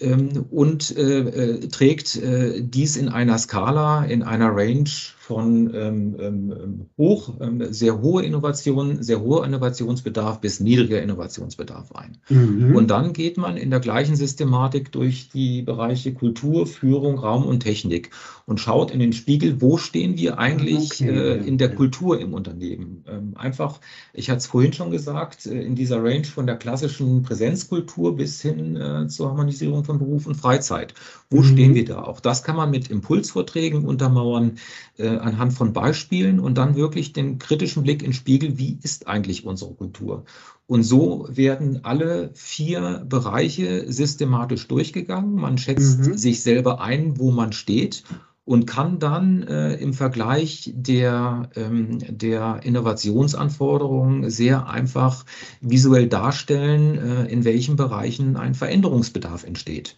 ähm, 0.00 0.46
und 0.50 0.96
äh, 0.96 1.20
äh, 1.20 1.68
trägt 1.68 2.16
äh, 2.16 2.62
dies 2.62 2.96
in 2.96 3.08
einer 3.08 3.38
Skala, 3.38 4.04
in 4.04 4.22
einer 4.22 4.54
Range 4.54 4.90
von 5.28 5.74
ähm, 5.74 6.16
ähm, 6.18 6.86
hoch, 6.96 7.34
ähm, 7.38 7.70
sehr 7.70 8.00
hohe 8.00 8.24
Innovation, 8.24 9.02
sehr 9.02 9.20
hoher 9.20 9.44
Innovationsbedarf 9.44 10.40
bis 10.40 10.58
niedriger 10.58 11.02
Innovationsbedarf 11.02 11.92
ein. 11.92 12.16
Mhm. 12.30 12.74
Und 12.74 12.90
dann 12.90 13.12
geht 13.12 13.36
man 13.36 13.58
in 13.58 13.68
der 13.68 13.80
gleichen 13.80 14.16
Systematik 14.16 14.90
durch 14.90 15.28
die 15.28 15.60
Bereiche 15.60 16.14
Kultur, 16.14 16.66
Führung, 16.66 17.18
Raum 17.18 17.44
und 17.44 17.60
Technik 17.60 18.08
und 18.46 18.58
schaut 18.58 18.90
in 18.90 19.00
den 19.00 19.12
Spiegel, 19.12 19.60
wo 19.60 19.76
stehen 19.76 20.16
wir 20.16 20.38
eigentlich 20.38 21.02
okay. 21.02 21.10
äh, 21.10 21.46
in 21.46 21.58
der 21.58 21.74
Kultur 21.74 22.18
im 22.18 22.32
Unternehmen. 22.32 23.04
Ähm, 23.06 23.34
einfach, 23.36 23.80
ich 24.14 24.30
hatte 24.30 24.38
es 24.38 24.46
vorhin 24.46 24.72
schon 24.72 24.90
gesagt, 24.90 25.44
äh, 25.44 25.60
in 25.60 25.74
dieser 25.74 26.02
Range 26.02 26.24
von 26.24 26.46
der 26.46 26.56
klassischen 26.56 27.22
Präsenzkultur 27.22 28.16
bis 28.16 28.40
hin 28.40 28.76
äh, 28.76 29.06
zur 29.08 29.28
Harmonisierung 29.28 29.84
von 29.84 29.98
Beruf 29.98 30.26
und 30.26 30.36
Freizeit. 30.36 30.94
Wo 31.28 31.42
mhm. 31.42 31.44
stehen 31.44 31.74
wir 31.74 31.84
da? 31.84 32.04
Auch 32.04 32.20
das 32.20 32.42
kann 32.42 32.56
man 32.56 32.70
mit 32.70 32.88
Impulsvorträgen 32.88 33.84
untermauern. 33.84 34.56
Äh, 34.96 35.17
anhand 35.18 35.52
von 35.52 35.72
Beispielen 35.72 36.40
und 36.40 36.56
dann 36.56 36.76
wirklich 36.76 37.12
den 37.12 37.38
kritischen 37.38 37.82
Blick 37.82 38.02
in 38.02 38.12
Spiegel, 38.12 38.58
wie 38.58 38.78
ist 38.82 39.06
eigentlich 39.08 39.44
unsere 39.44 39.74
Kultur? 39.74 40.24
Und 40.66 40.82
so 40.82 41.26
werden 41.30 41.84
alle 41.84 42.30
vier 42.34 43.04
Bereiche 43.08 43.90
systematisch 43.90 44.68
durchgegangen. 44.68 45.34
Man 45.34 45.56
schätzt 45.56 46.00
mhm. 46.00 46.18
sich 46.18 46.42
selber 46.42 46.80
ein, 46.80 47.18
wo 47.18 47.30
man 47.30 47.52
steht 47.52 48.04
und 48.48 48.66
kann 48.66 48.98
dann 48.98 49.42
äh, 49.42 49.74
im 49.74 49.92
Vergleich 49.92 50.72
der, 50.74 51.50
ähm, 51.54 51.98
der 52.08 52.60
Innovationsanforderungen 52.62 54.30
sehr 54.30 54.68
einfach 54.68 55.26
visuell 55.60 56.08
darstellen, 56.08 56.98
äh, 56.98 57.24
in 57.26 57.44
welchen 57.44 57.76
Bereichen 57.76 58.36
ein 58.36 58.54
Veränderungsbedarf 58.54 59.44
entsteht. 59.44 59.96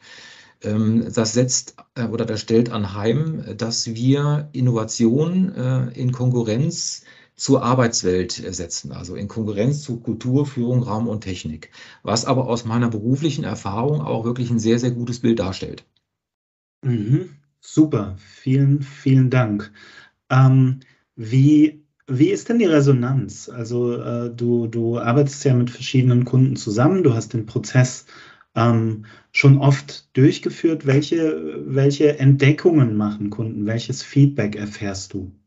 Ähm, 0.62 1.10
das 1.14 1.32
setzt 1.32 1.76
äh, 1.94 2.04
oder 2.04 2.24
das 2.24 2.40
stellt 2.40 2.70
anheim, 2.70 3.44
dass 3.56 3.94
wir 3.94 4.48
Innovation 4.52 5.54
äh, 5.54 5.88
in 5.98 6.12
Konkurrenz 6.12 7.04
zur 7.36 7.62
Arbeitswelt 7.62 8.32
setzen, 8.32 8.92
also 8.92 9.14
in 9.16 9.26
Konkurrenz 9.26 9.82
zu 9.82 10.00
Kultur, 10.00 10.44
Führung, 10.44 10.82
Raum 10.82 11.08
und 11.08 11.22
Technik, 11.22 11.70
was 12.02 12.26
aber 12.26 12.46
aus 12.46 12.66
meiner 12.66 12.90
beruflichen 12.90 13.44
Erfahrung 13.44 14.02
auch 14.02 14.24
wirklich 14.24 14.50
ein 14.50 14.58
sehr, 14.58 14.78
sehr 14.78 14.90
gutes 14.90 15.20
Bild 15.20 15.38
darstellt. 15.38 15.86
Mhm. 16.82 17.30
Super, 17.60 18.16
vielen, 18.18 18.82
vielen 18.82 19.30
Dank. 19.30 19.72
Ähm, 20.30 20.80
wie, 21.16 21.84
wie 22.06 22.28
ist 22.28 22.48
denn 22.48 22.58
die 22.58 22.66
Resonanz? 22.66 23.48
Also 23.48 23.94
äh, 23.94 24.34
du, 24.34 24.66
du 24.66 24.98
arbeitest 24.98 25.44
ja 25.44 25.54
mit 25.54 25.70
verschiedenen 25.70 26.24
Kunden 26.24 26.56
zusammen, 26.56 27.02
du 27.02 27.14
hast 27.14 27.32
den 27.32 27.46
Prozess 27.46 28.06
ähm, 28.54 29.06
schon 29.32 29.58
oft 29.58 30.16
durchgeführt? 30.16 30.86
Welche, 30.86 31.62
welche 31.66 32.18
Entdeckungen 32.18 32.96
machen 32.96 33.30
Kunden? 33.30 33.66
Welches 33.66 34.02
Feedback 34.02 34.56
erfährst 34.56 35.14
du? 35.14 35.39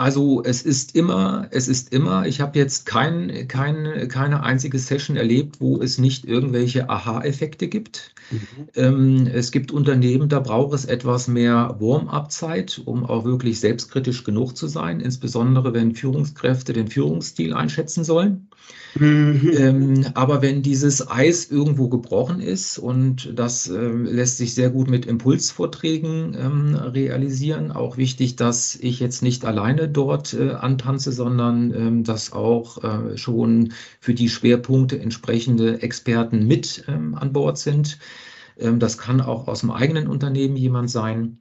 Also 0.00 0.44
es 0.44 0.62
ist 0.62 0.94
immer, 0.94 1.48
es 1.50 1.66
ist 1.66 1.92
immer, 1.92 2.24
ich 2.24 2.40
habe 2.40 2.56
jetzt 2.56 2.86
kein, 2.86 3.48
kein, 3.48 4.06
keine 4.06 4.44
einzige 4.44 4.78
Session 4.78 5.16
erlebt, 5.16 5.60
wo 5.60 5.82
es 5.82 5.98
nicht 5.98 6.24
irgendwelche 6.24 6.88
Aha-Effekte 6.88 7.66
gibt. 7.66 8.14
Mhm. 8.30 8.68
Ähm, 8.76 9.26
es 9.26 9.50
gibt 9.50 9.72
Unternehmen, 9.72 10.28
da 10.28 10.38
braucht 10.38 10.72
es 10.72 10.84
etwas 10.84 11.26
mehr 11.26 11.78
Warm-up-Zeit, 11.80 12.80
um 12.84 13.04
auch 13.04 13.24
wirklich 13.24 13.58
selbstkritisch 13.58 14.22
genug 14.22 14.56
zu 14.56 14.68
sein, 14.68 15.00
insbesondere 15.00 15.74
wenn 15.74 15.96
Führungskräfte 15.96 16.72
den 16.72 16.86
Führungsstil 16.86 17.52
einschätzen 17.52 18.04
sollen. 18.04 18.46
Mhm. 18.94 19.50
Ähm, 19.56 20.06
aber 20.14 20.42
wenn 20.42 20.62
dieses 20.62 21.10
Eis 21.10 21.50
irgendwo 21.50 21.88
gebrochen 21.88 22.40
ist, 22.40 22.78
und 22.78 23.32
das 23.34 23.68
äh, 23.68 23.88
lässt 23.88 24.38
sich 24.38 24.54
sehr 24.54 24.70
gut 24.70 24.88
mit 24.88 25.06
Impulsvorträgen 25.06 26.36
ähm, 26.38 26.74
realisieren, 26.74 27.72
auch 27.72 27.96
wichtig, 27.96 28.36
dass 28.36 28.76
ich 28.76 29.00
jetzt 29.00 29.22
nicht 29.22 29.44
alleine 29.44 29.87
dort 29.88 30.34
äh, 30.34 30.50
antanze, 30.50 31.12
sondern 31.12 31.72
ähm, 31.74 32.04
dass 32.04 32.32
auch 32.32 32.82
äh, 32.82 33.16
schon 33.18 33.72
für 34.00 34.14
die 34.14 34.28
Schwerpunkte 34.28 35.00
entsprechende 35.00 35.82
Experten 35.82 36.46
mit 36.46 36.84
ähm, 36.88 37.14
an 37.14 37.32
Bord 37.32 37.58
sind. 37.58 37.98
Ähm, 38.58 38.78
das 38.78 38.98
kann 38.98 39.20
auch 39.20 39.48
aus 39.48 39.60
dem 39.60 39.70
eigenen 39.70 40.08
Unternehmen 40.08 40.56
jemand 40.56 40.90
sein. 40.90 41.38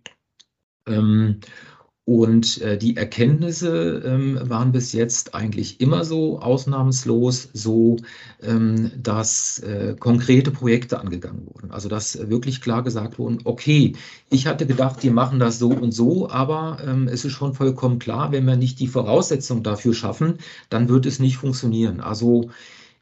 Und 2.08 2.62
äh, 2.62 2.78
die 2.78 2.96
Erkenntnisse 2.96 4.02
ähm, 4.06 4.40
waren 4.42 4.72
bis 4.72 4.94
jetzt 4.94 5.36
eigentlich 5.36 5.82
immer 5.82 6.06
so 6.06 6.40
ausnahmslos 6.40 7.50
so, 7.52 7.98
ähm, 8.42 8.92
dass 8.96 9.60
äh, 9.60 9.94
konkrete 10.00 10.52
Projekte 10.52 11.02
angegangen 11.02 11.46
wurden. 11.48 11.70
Also 11.70 11.90
dass 11.90 12.30
wirklich 12.30 12.62
klar 12.62 12.82
gesagt 12.82 13.20
wurden, 13.20 13.40
okay, 13.44 13.92
ich 14.30 14.48
hatte 14.48 14.66
gedacht, 14.66 15.04
die 15.04 15.10
machen 15.10 15.40
das 15.40 15.60
so 15.60 15.68
und 15.68 15.92
so, 15.92 16.30
aber 16.30 16.78
ähm, 16.88 17.10
es 17.10 17.26
ist 17.26 17.34
schon 17.34 17.54
vollkommen 17.54 18.00
klar, 18.00 18.32
wenn 18.32 18.46
wir 18.46 18.56
nicht 18.56 18.80
die 18.80 18.88
Voraussetzung 18.88 19.62
dafür 19.62 19.94
schaffen, 19.94 20.36
dann 20.70 20.88
wird 20.88 21.06
es 21.06 21.20
nicht 21.20 21.36
funktionieren. 21.36 22.00
Also 22.00 22.52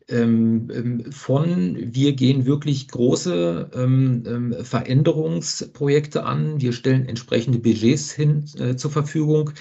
von, 0.08 1.78
wir 1.80 2.14
gehen 2.14 2.46
wirklich 2.46 2.88
große 2.90 3.72
ähm, 3.74 4.24
ähm, 4.28 4.56
Veränderungsprojekte 4.64 6.24
an, 6.24 6.62
wir 6.62 6.74
stellen 6.74 7.08
entsprechende 7.08 7.58
Budgets 7.58 8.12
hin, 8.12 8.46
äh, 8.60 8.76
zur 8.76 8.92
Verfügung, 8.92 9.52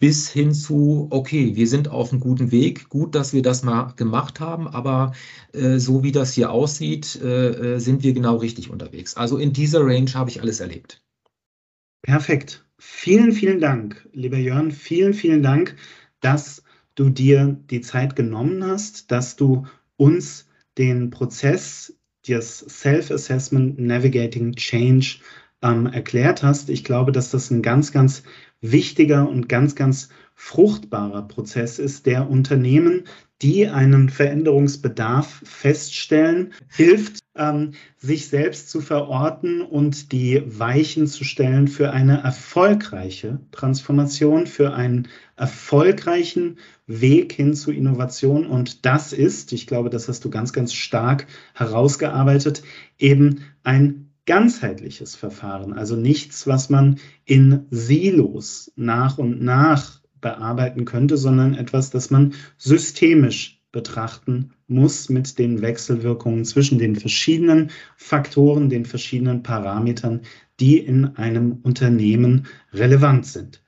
bis 0.00 0.28
hin 0.28 0.52
zu, 0.52 1.06
okay, 1.10 1.56
wir 1.56 1.66
sind 1.66 1.88
auf 1.88 2.12
einem 2.12 2.20
guten 2.20 2.50
Weg, 2.50 2.90
gut, 2.90 3.14
dass 3.14 3.32
wir 3.32 3.40
das 3.40 3.62
mal 3.62 3.94
gemacht 3.96 4.40
haben, 4.40 4.68
aber 4.68 5.12
äh, 5.54 5.78
so 5.78 6.02
wie 6.02 6.12
das 6.12 6.34
hier 6.34 6.50
aussieht, 6.50 7.18
äh, 7.22 7.76
äh 7.76 7.78
sind 7.78 8.02
wir 8.02 8.12
genau 8.12 8.36
richtig 8.36 8.68
unterwegs. 8.70 9.16
Also 9.16 9.38
in 9.38 9.54
dieser 9.54 9.80
Range 9.80 10.12
habe 10.12 10.28
ich 10.28 10.42
alles 10.42 10.60
erlebt. 10.60 11.02
Perfekt. 12.02 12.66
Vielen, 12.78 13.32
vielen 13.32 13.60
Dank, 13.60 14.06
lieber 14.12 14.36
Jörn. 14.36 14.72
Vielen, 14.72 15.14
vielen 15.14 15.42
Dank, 15.42 15.76
dass 16.20 16.62
du 16.94 17.08
dir 17.08 17.58
die 17.70 17.80
Zeit 17.80 18.14
genommen 18.14 18.62
hast, 18.62 19.10
dass 19.10 19.36
du 19.36 19.66
uns 19.96 20.48
den 20.78 21.10
Prozess 21.10 21.96
des 22.26 22.58
Self-Assessment 22.58 23.78
Navigating 23.78 24.54
Change 24.54 25.18
ähm, 25.62 25.86
erklärt 25.86 26.42
hast. 26.42 26.70
Ich 26.70 26.84
glaube, 26.84 27.12
dass 27.12 27.30
das 27.30 27.50
ein 27.50 27.62
ganz, 27.62 27.92
ganz 27.92 28.22
wichtiger 28.60 29.28
und 29.28 29.48
ganz, 29.48 29.74
ganz 29.74 30.08
fruchtbarer 30.34 31.28
Prozess 31.28 31.78
ist, 31.78 32.06
der 32.06 32.28
Unternehmen, 32.28 33.04
die 33.42 33.68
einen 33.68 34.08
Veränderungsbedarf 34.08 35.42
feststellen, 35.44 36.52
hilft, 36.68 37.23
sich 37.98 38.28
selbst 38.28 38.70
zu 38.70 38.80
verorten 38.80 39.60
und 39.60 40.12
die 40.12 40.42
Weichen 40.46 41.08
zu 41.08 41.24
stellen 41.24 41.66
für 41.66 41.90
eine 41.90 42.22
erfolgreiche 42.22 43.40
Transformation, 43.50 44.46
für 44.46 44.72
einen 44.72 45.08
erfolgreichen 45.36 46.58
Weg 46.86 47.32
hin 47.32 47.54
zu 47.54 47.72
Innovation. 47.72 48.46
Und 48.46 48.86
das 48.86 49.12
ist, 49.12 49.52
ich 49.52 49.66
glaube, 49.66 49.90
das 49.90 50.06
hast 50.06 50.24
du 50.24 50.30
ganz, 50.30 50.52
ganz 50.52 50.74
stark 50.74 51.26
herausgearbeitet, 51.54 52.62
eben 52.98 53.40
ein 53.64 54.12
ganzheitliches 54.26 55.16
Verfahren, 55.16 55.72
also 55.72 55.96
nichts, 55.96 56.46
was 56.46 56.70
man 56.70 56.98
in 57.24 57.66
Silos 57.70 58.72
nach 58.76 59.18
und 59.18 59.42
nach 59.42 60.00
bearbeiten 60.20 60.84
könnte, 60.84 61.16
sondern 61.16 61.54
etwas, 61.54 61.90
das 61.90 62.10
man 62.10 62.32
systemisch 62.56 63.53
betrachten 63.74 64.52
muss 64.68 65.10
mit 65.10 65.38
den 65.38 65.60
Wechselwirkungen 65.60 66.46
zwischen 66.46 66.78
den 66.78 66.96
verschiedenen 66.96 67.70
Faktoren, 67.96 68.70
den 68.70 68.86
verschiedenen 68.86 69.42
Parametern, 69.42 70.22
die 70.60 70.78
in 70.78 71.16
einem 71.16 71.58
Unternehmen 71.62 72.46
relevant 72.72 73.26
sind. 73.26 73.62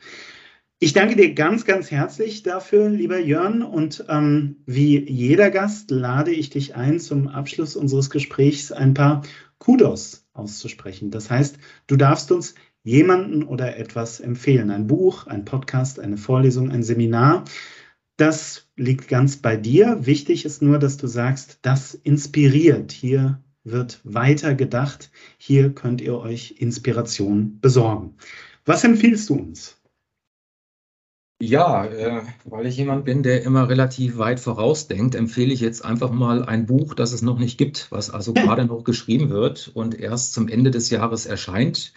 Ich 0.79 0.93
danke 0.93 1.17
dir 1.17 1.35
ganz, 1.35 1.65
ganz 1.65 1.91
herzlich 1.91 2.43
dafür, 2.43 2.89
lieber 2.89 3.19
Jörn. 3.19 3.63
Und 3.63 4.05
ähm, 4.09 4.57
wie 4.67 4.99
jeder 5.11 5.51
Gast 5.51 5.91
lade 5.91 6.31
ich 6.31 6.51
dich 6.51 6.77
ein, 6.77 7.01
zum 7.01 7.29
Abschluss 7.29 7.77
unseres 7.77 8.09
Gesprächs 8.09 8.73
ein 8.73 8.95
paar 8.95 9.23
Kudos 9.59 10.27
auszusprechen. 10.35 11.11
Das 11.11 11.31
heißt, 11.31 11.59
du 11.87 11.97
darfst 11.97 12.31
uns 12.31 12.55
jemanden 12.85 13.43
oder 13.43 13.77
etwas 13.79 14.21
empfehlen. 14.21 14.71
Ein 14.71 14.87
Buch, 14.87 15.27
ein 15.27 15.45
Podcast, 15.45 15.99
eine 15.99 16.19
Vorlesung, 16.19 16.71
ein 16.71 16.83
Seminar. 16.83 17.45
Das 18.17 18.66
liegt 18.77 19.09
ganz 19.09 19.39
bei 19.39 19.57
dir. 19.57 20.07
Wichtig 20.07 20.45
ist 20.45 20.63
nur, 20.63 20.79
dass 20.79 20.97
du 20.97 21.07
sagst, 21.07 21.59
das 21.63 21.95
inspiriert. 21.95 22.93
Hier 22.93 23.43
wird 23.65 24.01
weiter 24.05 24.55
gedacht. 24.55 25.11
Hier 25.39 25.75
könnt 25.75 26.01
ihr 26.01 26.17
euch 26.19 26.57
Inspiration 26.59 27.59
besorgen. 27.61 28.17
Was 28.65 28.85
empfiehlst 28.85 29.31
du 29.31 29.35
uns? 29.35 29.77
Ja, 31.39 31.85
äh, 31.85 32.23
weil 32.47 32.67
ich 32.67 32.79
jemand 32.79 33.05
bin, 33.05 33.23
der 33.23 33.43
immer 33.43 33.69
relativ 33.69 34.17
weit 34.17 34.41
vorausdenkt, 34.41 35.15
empfehle 35.15 35.53
ich 35.53 35.61
jetzt 35.61 35.85
einfach 35.85 36.11
mal 36.11 36.43
ein 36.43 36.65
Buch, 36.65 36.95
das 36.95 37.13
es 37.13 37.21
noch 37.21 37.39
nicht 37.39 37.59
gibt, 37.59 37.89
was 37.91 38.09
also 38.09 38.33
gerade 38.35 38.65
noch 38.65 38.85
geschrieben 38.85 39.29
wird 39.29 39.71
und 39.75 40.01
erst 40.01 40.33
zum 40.33 40.49
Ende 40.49 40.71
des 40.71 40.89
Jahres 40.89 41.27
erscheint. 41.27 41.93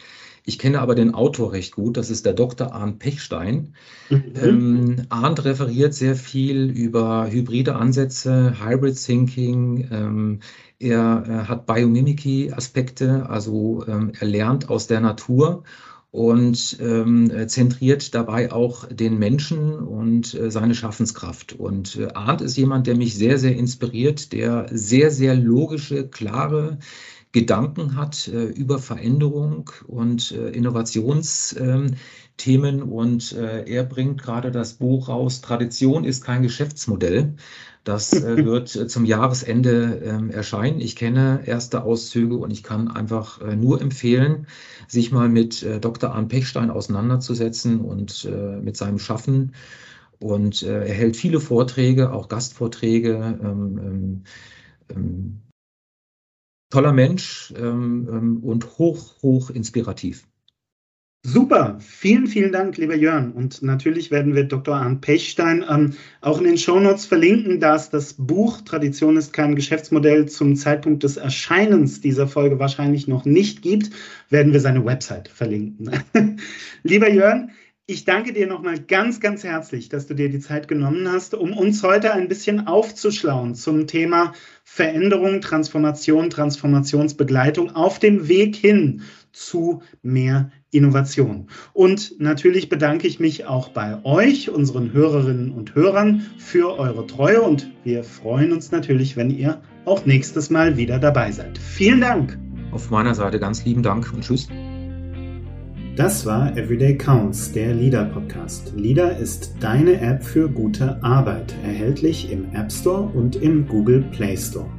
Ich 0.49 0.57
kenne 0.57 0.81
aber 0.81 0.95
den 0.95 1.13
Autor 1.13 1.53
recht 1.53 1.75
gut, 1.75 1.95
das 1.95 2.09
ist 2.09 2.25
der 2.25 2.33
Dr. 2.33 2.73
Arndt 2.73 2.97
Pechstein. 2.97 3.75
Mhm. 4.09 4.23
Ähm, 4.41 4.95
Arndt 5.09 5.45
referiert 5.45 5.93
sehr 5.93 6.15
viel 6.15 6.71
über 6.71 7.29
hybride 7.29 7.75
Ansätze, 7.75 8.55
Hybrid 8.59 8.95
Thinking. 8.95 9.87
Ähm, 9.91 10.39
er, 10.79 11.23
er, 11.27 11.47
hat 11.49 11.67
Biomimicry-Aspekte, 11.67 13.29
also 13.29 13.85
ähm, 13.87 14.11
er 14.19 14.25
lernt 14.25 14.71
aus 14.71 14.87
der 14.87 15.01
Natur 15.01 15.65
und 16.09 16.77
ähm, 16.81 17.31
zentriert 17.47 18.15
dabei 18.15 18.51
auch 18.51 18.87
den 18.87 19.19
Menschen 19.19 19.75
und 19.75 20.33
äh, 20.33 20.49
seine 20.49 20.73
Schaffenskraft. 20.73 21.53
Und 21.53 21.95
äh, 21.95 22.07
Arndt 22.15 22.41
ist 22.41 22.57
jemand, 22.57 22.87
der 22.87 22.97
mich 22.97 23.13
sehr, 23.13 23.37
sehr 23.37 23.55
inspiriert, 23.55 24.33
der 24.33 24.65
sehr, 24.71 25.11
sehr 25.11 25.35
logische, 25.35 26.07
klare 26.07 26.79
Gedanken 27.31 27.95
hat 27.95 28.27
äh, 28.27 28.45
über 28.45 28.79
Veränderung 28.79 29.69
und 29.85 30.31
äh, 30.31 30.49
Innovationsthemen. 30.49 32.81
Und 32.81 33.33
äh, 33.33 33.65
er 33.65 33.83
bringt 33.83 34.19
gerade 34.19 34.49
das 34.49 34.73
Buch 34.73 35.09
raus, 35.09 35.41
Tradition 35.41 36.05
ist 36.05 36.23
kein 36.23 36.41
Geschäftsmodell. 36.41 37.35
Das 37.83 38.11
wird 38.23 38.69
zum 38.69 39.05
Jahresende 39.05 40.01
ähm, 40.03 40.31
erscheinen. 40.31 40.81
Ich 40.81 40.95
kenne 40.95 41.43
erste 41.45 41.83
Auszüge 41.83 42.35
und 42.35 42.49
ich 42.49 42.63
kann 42.63 42.87
einfach 42.87 43.39
nur 43.55 43.79
empfehlen, 43.79 44.47
sich 44.87 45.11
mal 45.11 45.29
mit 45.29 45.63
Dr. 45.81 46.11
Arndt 46.11 46.29
Pechstein 46.29 46.71
auseinanderzusetzen 46.71 47.79
und 47.79 48.27
mit 48.61 48.75
seinem 48.75 48.99
Schaffen. 48.99 49.53
Und 50.19 50.63
er 50.63 50.93
hält 50.93 51.15
viele 51.15 51.39
Vorträge, 51.39 52.11
auch 52.11 52.27
Gastvorträge. 52.27 53.39
Ähm, 53.41 53.79
ähm, 53.81 54.23
ähm 54.89 55.41
toller 56.69 56.93
Mensch 56.93 57.53
ähm, 57.57 58.07
ähm, 58.11 58.37
und 58.43 58.77
hoch, 58.77 59.21
hoch 59.21 59.49
inspirativ. 59.49 60.25
Super, 61.21 61.77
vielen, 61.81 62.27
vielen 62.27 62.53
Dank, 62.53 62.77
lieber 62.77 62.95
Jörn. 62.95 63.33
Und 63.33 63.61
natürlich 63.61 64.09
werden 64.09 64.35
wir 64.35 64.45
Dr. 64.45 64.77
Arndt 64.77 65.01
Pechstein 65.01 65.65
ähm, 65.69 65.93
auch 66.21 66.37
in 66.37 66.45
den 66.45 66.57
Shownotes 66.57 67.05
verlinken, 67.05 67.59
da 67.59 67.75
es 67.75 67.89
das 67.89 68.13
Buch 68.13 68.61
Tradition 68.61 69.17
ist 69.17 69.33
kein 69.33 69.55
Geschäftsmodell 69.55 70.29
zum 70.29 70.55
Zeitpunkt 70.55 71.03
des 71.03 71.17
Erscheinens 71.17 71.99
dieser 71.99 72.25
Folge 72.25 72.57
wahrscheinlich 72.57 73.09
noch 73.09 73.25
nicht 73.25 73.61
gibt, 73.61 73.89
werden 74.29 74.53
wir 74.53 74.61
seine 74.61 74.85
Website 74.85 75.27
verlinken. 75.27 75.91
lieber 76.83 77.09
Jörn, 77.09 77.51
ich 77.89 78.05
danke 78.05 78.33
dir 78.33 78.45
nochmal 78.45 78.77
ganz, 78.79 79.19
ganz 79.19 79.43
herzlich, 79.43 79.89
dass 79.89 80.05
du 80.05 80.13
dir 80.13 80.29
die 80.29 80.39
Zeit 80.39 80.67
genommen 80.67 81.11
hast, 81.11 81.33
um 81.33 81.53
uns 81.53 81.81
heute 81.81 82.13
ein 82.13 82.27
bisschen 82.27 82.67
aufzuschlauen 82.67 83.55
zum 83.55 83.87
Thema 83.87 84.33
Veränderung, 84.63 85.41
Transformation, 85.41 86.29
Transformationsbegleitung 86.29 87.75
auf 87.75 87.97
dem 87.97 88.27
Weg 88.27 88.55
hin 88.55 89.01
zu 89.31 89.81
mehr 90.03 90.51
Innovation. 90.69 91.47
Und 91.73 92.19
natürlich 92.19 92.69
bedanke 92.69 93.07
ich 93.07 93.19
mich 93.19 93.47
auch 93.47 93.69
bei 93.69 93.97
euch, 94.05 94.51
unseren 94.51 94.93
Hörerinnen 94.93 95.51
und 95.51 95.73
Hörern, 95.73 96.27
für 96.37 96.77
eure 96.77 97.07
Treue 97.07 97.41
und 97.41 97.71
wir 97.83 98.03
freuen 98.03 98.51
uns 98.51 98.71
natürlich, 98.71 99.17
wenn 99.17 99.31
ihr 99.31 99.63
auch 99.85 100.05
nächstes 100.05 100.51
Mal 100.51 100.77
wieder 100.77 100.99
dabei 100.99 101.31
seid. 101.31 101.57
Vielen 101.57 102.01
Dank. 102.01 102.37
Auf 102.71 102.91
meiner 102.91 103.15
Seite 103.15 103.39
ganz 103.39 103.65
lieben 103.65 103.81
Dank 103.81 104.13
und 104.13 104.23
tschüss. 104.23 104.47
Das 105.99 106.25
war 106.25 106.55
Everyday 106.55 106.97
Counts, 106.97 107.51
der 107.51 107.73
Leader 107.73 108.05
Podcast. 108.05 108.71
Leader 108.73 109.17
ist 109.17 109.51
deine 109.59 109.99
App 109.99 110.23
für 110.23 110.47
gute 110.47 111.03
Arbeit, 111.03 111.53
erhältlich 111.61 112.31
im 112.31 112.55
App 112.55 112.71
Store 112.71 113.09
und 113.13 113.35
im 113.35 113.67
Google 113.67 114.03
Play 114.03 114.37
Store. 114.37 114.78